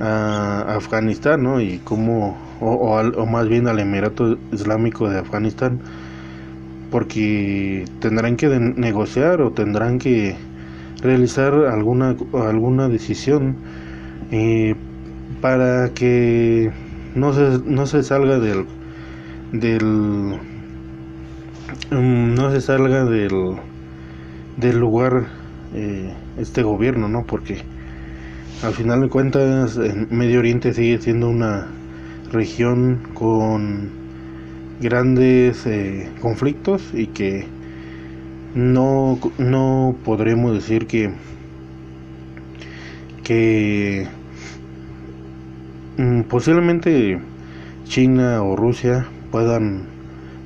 a 0.00 0.74
Afganistán, 0.76 1.42
¿no? 1.42 1.60
Y 1.60 1.78
cómo, 1.78 2.36
o, 2.60 3.00
o, 3.00 3.26
más 3.26 3.48
bien 3.48 3.66
al 3.68 3.78
Emirato 3.78 4.38
Islámico 4.52 5.08
de 5.08 5.18
Afganistán, 5.18 5.80
porque 6.90 7.84
tendrán 8.00 8.36
que 8.36 8.48
negociar 8.48 9.40
o 9.40 9.50
tendrán 9.52 9.98
que 9.98 10.36
realizar 11.02 11.54
alguna 11.54 12.16
alguna 12.34 12.88
decisión 12.88 13.56
eh, 14.30 14.74
para 15.40 15.90
que 15.94 16.70
no 17.14 17.32
se, 17.32 17.60
no 17.64 17.86
se 17.86 18.02
salga 18.02 18.38
del 18.38 18.66
del 19.52 20.38
mm, 21.90 22.34
no 22.34 22.50
se 22.50 22.60
salga 22.60 23.04
del 23.04 23.56
del 24.56 24.78
lugar 24.78 25.26
eh, 25.74 26.12
este 26.38 26.62
gobierno 26.62 27.08
no 27.08 27.24
porque 27.24 27.62
al 28.62 28.74
final 28.74 29.00
de 29.00 29.08
cuentas 29.08 29.76
en 29.76 30.08
Medio 30.10 30.40
Oriente 30.40 30.72
sigue 30.74 30.98
siendo 30.98 31.28
una 31.28 31.66
región 32.30 33.00
con 33.14 33.90
grandes 34.80 35.66
eh, 35.66 36.08
conflictos 36.20 36.82
y 36.92 37.06
que 37.06 37.46
no, 38.54 39.18
no 39.38 39.96
podremos 40.04 40.54
decir 40.54 40.86
que 40.86 41.12
que 43.24 44.06
mm, 45.96 46.22
posiblemente 46.22 47.18
China 47.84 48.42
o 48.42 48.56
Rusia 48.56 49.06
puedan 49.30 49.86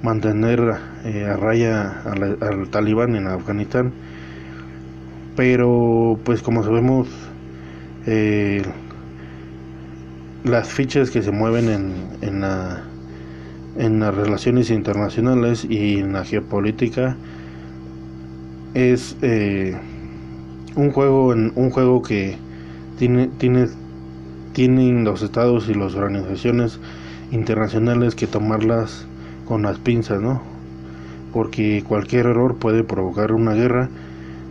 mantener 0.03 0.61
eh, 1.05 1.25
a 1.25 1.37
raya 1.37 2.03
al, 2.05 2.69
talibán 2.71 3.17
en 3.17 3.27
Afganistán. 3.27 3.93
Pero 5.37 6.19
pues 6.25 6.43
como 6.43 6.63
sabemos 6.63 7.09
eh, 8.07 8.63
las 10.45 10.69
fichas 10.69 11.11
que 11.11 11.23
se 11.23 11.31
mueven 11.31 11.69
en, 11.69 11.95
en, 12.23 12.41
la, 12.41 12.85
en 13.77 14.01
las 14.01 14.15
relaciones 14.15 14.71
internacionales 14.71 15.67
y 15.69 15.99
en 15.99 16.13
la 16.13 16.25
geopolítica 16.25 17.17
es 18.75 19.17
eh, 19.23 19.77
un 20.77 20.91
juego 20.93 21.29
un 21.29 21.71
juego 21.71 22.03
que 22.03 22.37
tiene, 22.99 23.29
tiene 23.39 23.67
tienen 24.53 25.05
los 25.05 25.21
estados 25.21 25.69
y 25.69 25.75
las 25.75 25.95
organizaciones 25.95 26.81
internacionales 27.31 28.15
que 28.15 28.27
tomarlas 28.27 29.07
con 29.47 29.63
las 29.63 29.79
pinzas 29.79 30.21
no 30.21 30.41
porque 31.33 31.85
cualquier 31.87 32.27
error 32.27 32.57
puede 32.57 32.83
provocar 32.83 33.33
una 33.33 33.55
guerra 33.55 33.89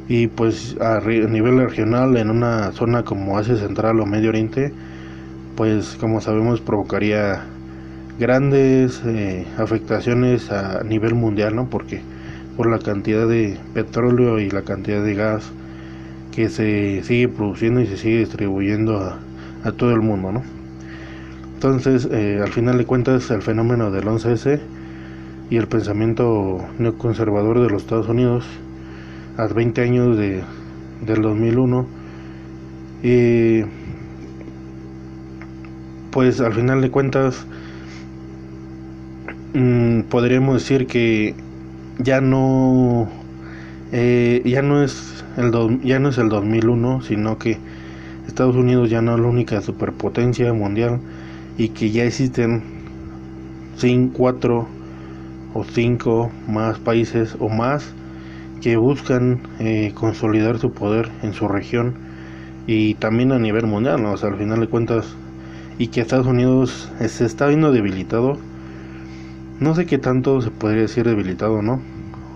y 0.08 0.27
pues 0.27 0.77
a, 0.79 0.99
nivel 0.99 1.58
regional 1.58 2.15
en 2.17 2.29
una 2.29 2.71
zona 2.73 3.03
como 3.03 3.38
Asia 3.38 3.55
Central 3.55 3.99
o 3.99 4.05
Medio 4.05 4.29
Oriente 4.29 4.71
pues 5.55 5.97
como 5.99 6.21
sabemos 6.21 6.62
provocaría 6.62 7.43
grandes 8.19 9.01
eh, 9.05 9.45
afectaciones 9.58 10.51
a 10.51 10.84
nivel 10.84 11.15
mundial 11.15 11.55
no 11.55 11.69
porque 11.69 12.01
por 12.55 12.69
la 12.69 12.79
cantidad 12.79 13.27
de 13.27 13.58
petróleo 13.73 14.39
y 14.39 14.49
la 14.49 14.62
cantidad 14.62 15.03
de 15.03 15.15
gas 15.15 15.51
que 16.31 16.49
se 16.49 17.01
sigue 17.03 17.29
produciendo 17.29 17.81
y 17.81 17.88
se 17.88 17.97
sigue 17.97 18.19
distribuyendo 18.19 18.99
a, 18.99 19.71
todo 19.71 19.91
el 19.91 20.01
mundo, 20.01 20.31
¿no? 20.31 20.43
Entonces, 21.55 22.08
eh, 22.12 22.39
al 22.43 22.51
final 22.51 22.77
de 22.77 22.86
cuentas, 22.86 23.31
el 23.31 23.41
fenómeno 23.41 23.89
del 23.89 24.05
11S 24.05 24.60
y 25.49 25.58
el 25.58 25.67
pensamiento 25.67 26.60
neoconservador 26.79 27.62
de 27.62 27.69
los 27.69 27.84
Estados 27.84 28.08
Unidos 28.08 28.45
a 29.38 29.47
20 29.47 29.81
años 29.81 30.17
de, 30.17 30.43
del 31.05 31.21
2001, 31.21 31.86
eh, 33.03 33.65
pues 36.12 36.41
al 36.41 36.53
final 36.53 36.81
de 36.81 36.89
cuentas, 36.89 37.45
mm, 39.53 40.01
podríamos 40.03 40.55
decir 40.55 40.88
que 40.88 41.36
ya 41.99 42.21
no 42.21 43.08
eh, 43.91 44.41
ya 44.45 44.62
no 44.62 44.84
es 44.84 45.23
el 45.38 45.51
ya 45.84 45.99
no 45.99 46.10
es 46.10 46.17
el 46.17 46.29
2001 46.29 47.01
sino 47.03 47.38
que 47.38 47.58
Estados 48.27 48.55
Unidos 48.55 48.89
ya 48.89 49.01
no 49.01 49.13
es 49.15 49.19
la 49.21 49.27
única 49.27 49.62
superpotencia 49.62 50.51
mundial 50.53 50.99
y 51.58 51.69
que 51.69 51.91
ya 51.91 52.03
existen 52.03 52.63
cinco, 53.77 54.13
cuatro 54.17 54.67
o 55.55 55.63
cinco 55.63 56.31
más 56.47 56.77
países 56.77 57.35
o 57.39 57.49
más 57.49 57.91
que 58.61 58.77
buscan 58.77 59.41
eh, 59.57 59.91
consolidar 59.95 60.59
su 60.59 60.71
poder 60.71 61.09
en 61.23 61.33
su 61.33 61.47
región 61.47 61.95
y 62.67 62.93
también 62.93 63.31
a 63.31 63.39
nivel 63.39 63.65
mundial, 63.65 64.05
o 64.05 64.15
sea, 64.17 64.29
al 64.29 64.37
final 64.37 64.59
de 64.59 64.67
cuentas 64.67 65.15
y 65.79 65.87
que 65.87 66.01
Estados 66.01 66.27
Unidos 66.27 66.91
se 66.99 67.25
está 67.25 67.47
viendo 67.47 67.71
debilitado 67.71 68.37
no 69.57 69.73
sé 69.73 69.85
qué 69.85 69.97
tanto 69.97 70.41
se 70.41 70.51
podría 70.51 70.81
decir 70.81 71.05
debilitado, 71.05 71.61
¿no? 71.61 71.81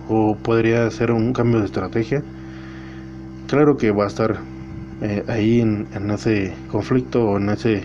O 0.07 0.37
podría 0.37 0.89
ser 0.89 1.11
un 1.11 1.33
cambio 1.33 1.59
de 1.59 1.65
estrategia. 1.65 2.23
Claro 3.47 3.75
que 3.75 3.91
va 3.91 4.05
a 4.05 4.07
estar 4.07 4.37
eh, 5.01 5.25
ahí 5.27 5.59
en, 5.59 5.87
ese 6.11 6.53
conflicto 6.71 7.25
o 7.25 7.37
en 7.37 7.49
ese... 7.49 7.83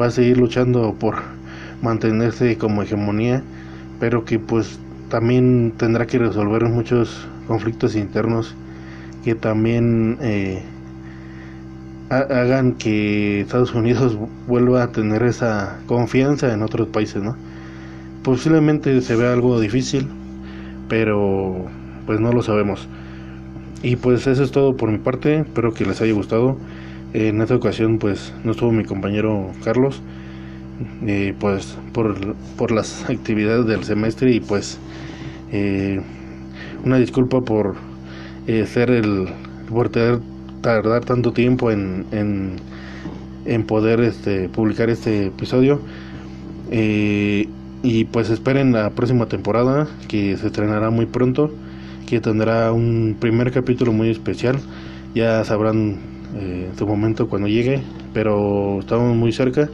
Va 0.00 0.06
a 0.06 0.10
seguir 0.10 0.38
luchando 0.38 0.94
por 0.98 1.16
mantenerse 1.82 2.56
como 2.56 2.82
hegemonía, 2.82 3.42
pero 4.00 4.24
que 4.24 4.38
pues 4.38 4.78
también 5.08 5.72
tendrá 5.76 6.06
que 6.06 6.18
resolver 6.18 6.64
muchos 6.64 7.26
conflictos 7.46 7.96
internos 7.96 8.54
que 9.24 9.34
también 9.34 10.18
eh, 10.20 10.62
hagan 12.10 12.74
que 12.74 13.40
Estados 13.40 13.74
Unidos 13.74 14.18
vuelva 14.46 14.82
a 14.82 14.92
tener 14.92 15.22
esa 15.22 15.78
confianza 15.86 16.52
en 16.52 16.62
otros 16.62 16.88
países, 16.88 17.22
¿no? 17.22 17.36
posiblemente 18.28 19.00
se 19.00 19.16
vea 19.16 19.32
algo 19.32 19.58
difícil, 19.58 20.06
pero 20.88 21.64
pues 22.04 22.20
no 22.20 22.30
lo 22.30 22.42
sabemos. 22.42 22.86
Y 23.82 23.96
pues 23.96 24.26
eso 24.26 24.42
es 24.42 24.50
todo 24.50 24.76
por 24.76 24.90
mi 24.90 24.98
parte, 24.98 25.40
espero 25.40 25.72
que 25.72 25.86
les 25.86 26.00
haya 26.02 26.12
gustado. 26.12 26.58
En 27.14 27.40
esta 27.40 27.56
ocasión 27.56 27.98
pues 27.98 28.34
no 28.44 28.52
estuvo 28.52 28.70
mi 28.70 28.84
compañero 28.84 29.50
Carlos, 29.64 30.02
pues 31.38 31.76
por, 31.92 32.34
por, 32.56 32.70
las 32.70 33.08
actividades 33.10 33.66
del 33.66 33.84
semestre 33.84 34.32
y 34.32 34.40
pues 34.40 34.78
eh, 35.52 36.00
una 36.84 36.98
disculpa 36.98 37.40
por 37.40 37.76
eh, 38.46 38.66
ser 38.66 38.90
el 38.90 39.28
por 39.68 39.90
tardar 39.90 41.04
tanto 41.04 41.32
tiempo 41.32 41.70
en, 41.70 42.06
en, 42.12 42.56
en 43.44 43.64
poder 43.64 44.00
este, 44.00 44.48
publicar 44.48 44.90
este 44.90 45.26
episodio. 45.26 45.80
Eh, 46.70 47.48
y 47.82 48.04
pues 48.04 48.28
esperen 48.30 48.72
la 48.72 48.90
próxima 48.90 49.26
temporada 49.26 49.86
que 50.08 50.36
se 50.36 50.48
estrenará 50.48 50.90
muy 50.90 51.06
pronto, 51.06 51.52
que 52.06 52.20
tendrá 52.20 52.72
un 52.72 53.16
primer 53.18 53.52
capítulo 53.52 53.92
muy 53.92 54.10
especial. 54.10 54.58
Ya 55.14 55.44
sabrán 55.44 55.96
eh, 56.36 56.68
su 56.76 56.86
momento 56.86 57.28
cuando 57.28 57.48
llegue, 57.48 57.82
pero 58.12 58.80
estamos 58.80 59.16
muy 59.16 59.32
cerca. 59.32 59.68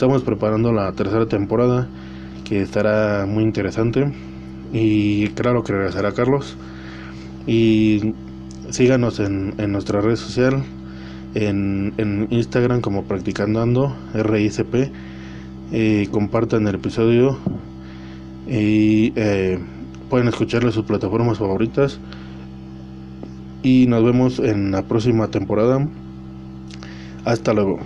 Estamos 0.00 0.22
preparando 0.22 0.72
la 0.72 0.90
tercera 0.92 1.26
temporada 1.26 1.86
que 2.48 2.62
estará 2.62 3.26
muy 3.26 3.44
interesante 3.44 4.10
y 4.72 5.28
claro 5.34 5.62
que 5.62 5.74
regresará 5.74 6.12
Carlos. 6.12 6.56
Y 7.46 8.14
síganos 8.70 9.20
en, 9.20 9.52
en 9.58 9.72
nuestra 9.72 10.00
red 10.00 10.16
social, 10.16 10.64
en, 11.34 11.92
en 11.98 12.28
Instagram 12.30 12.80
como 12.80 13.04
Practicando 13.04 13.60
Ando, 13.60 13.94
RICP 14.14 14.90
eh, 15.70 16.08
compartan 16.10 16.66
el 16.66 16.76
episodio 16.76 17.36
y 18.48 19.12
eh, 19.16 19.58
pueden 20.08 20.28
escucharlo 20.28 20.70
en 20.70 20.74
sus 20.74 20.86
plataformas 20.86 21.36
favoritas. 21.36 22.00
Y 23.62 23.86
nos 23.86 24.02
vemos 24.02 24.38
en 24.38 24.70
la 24.70 24.80
próxima 24.80 25.28
temporada. 25.28 25.86
Hasta 27.26 27.52
luego. 27.52 27.80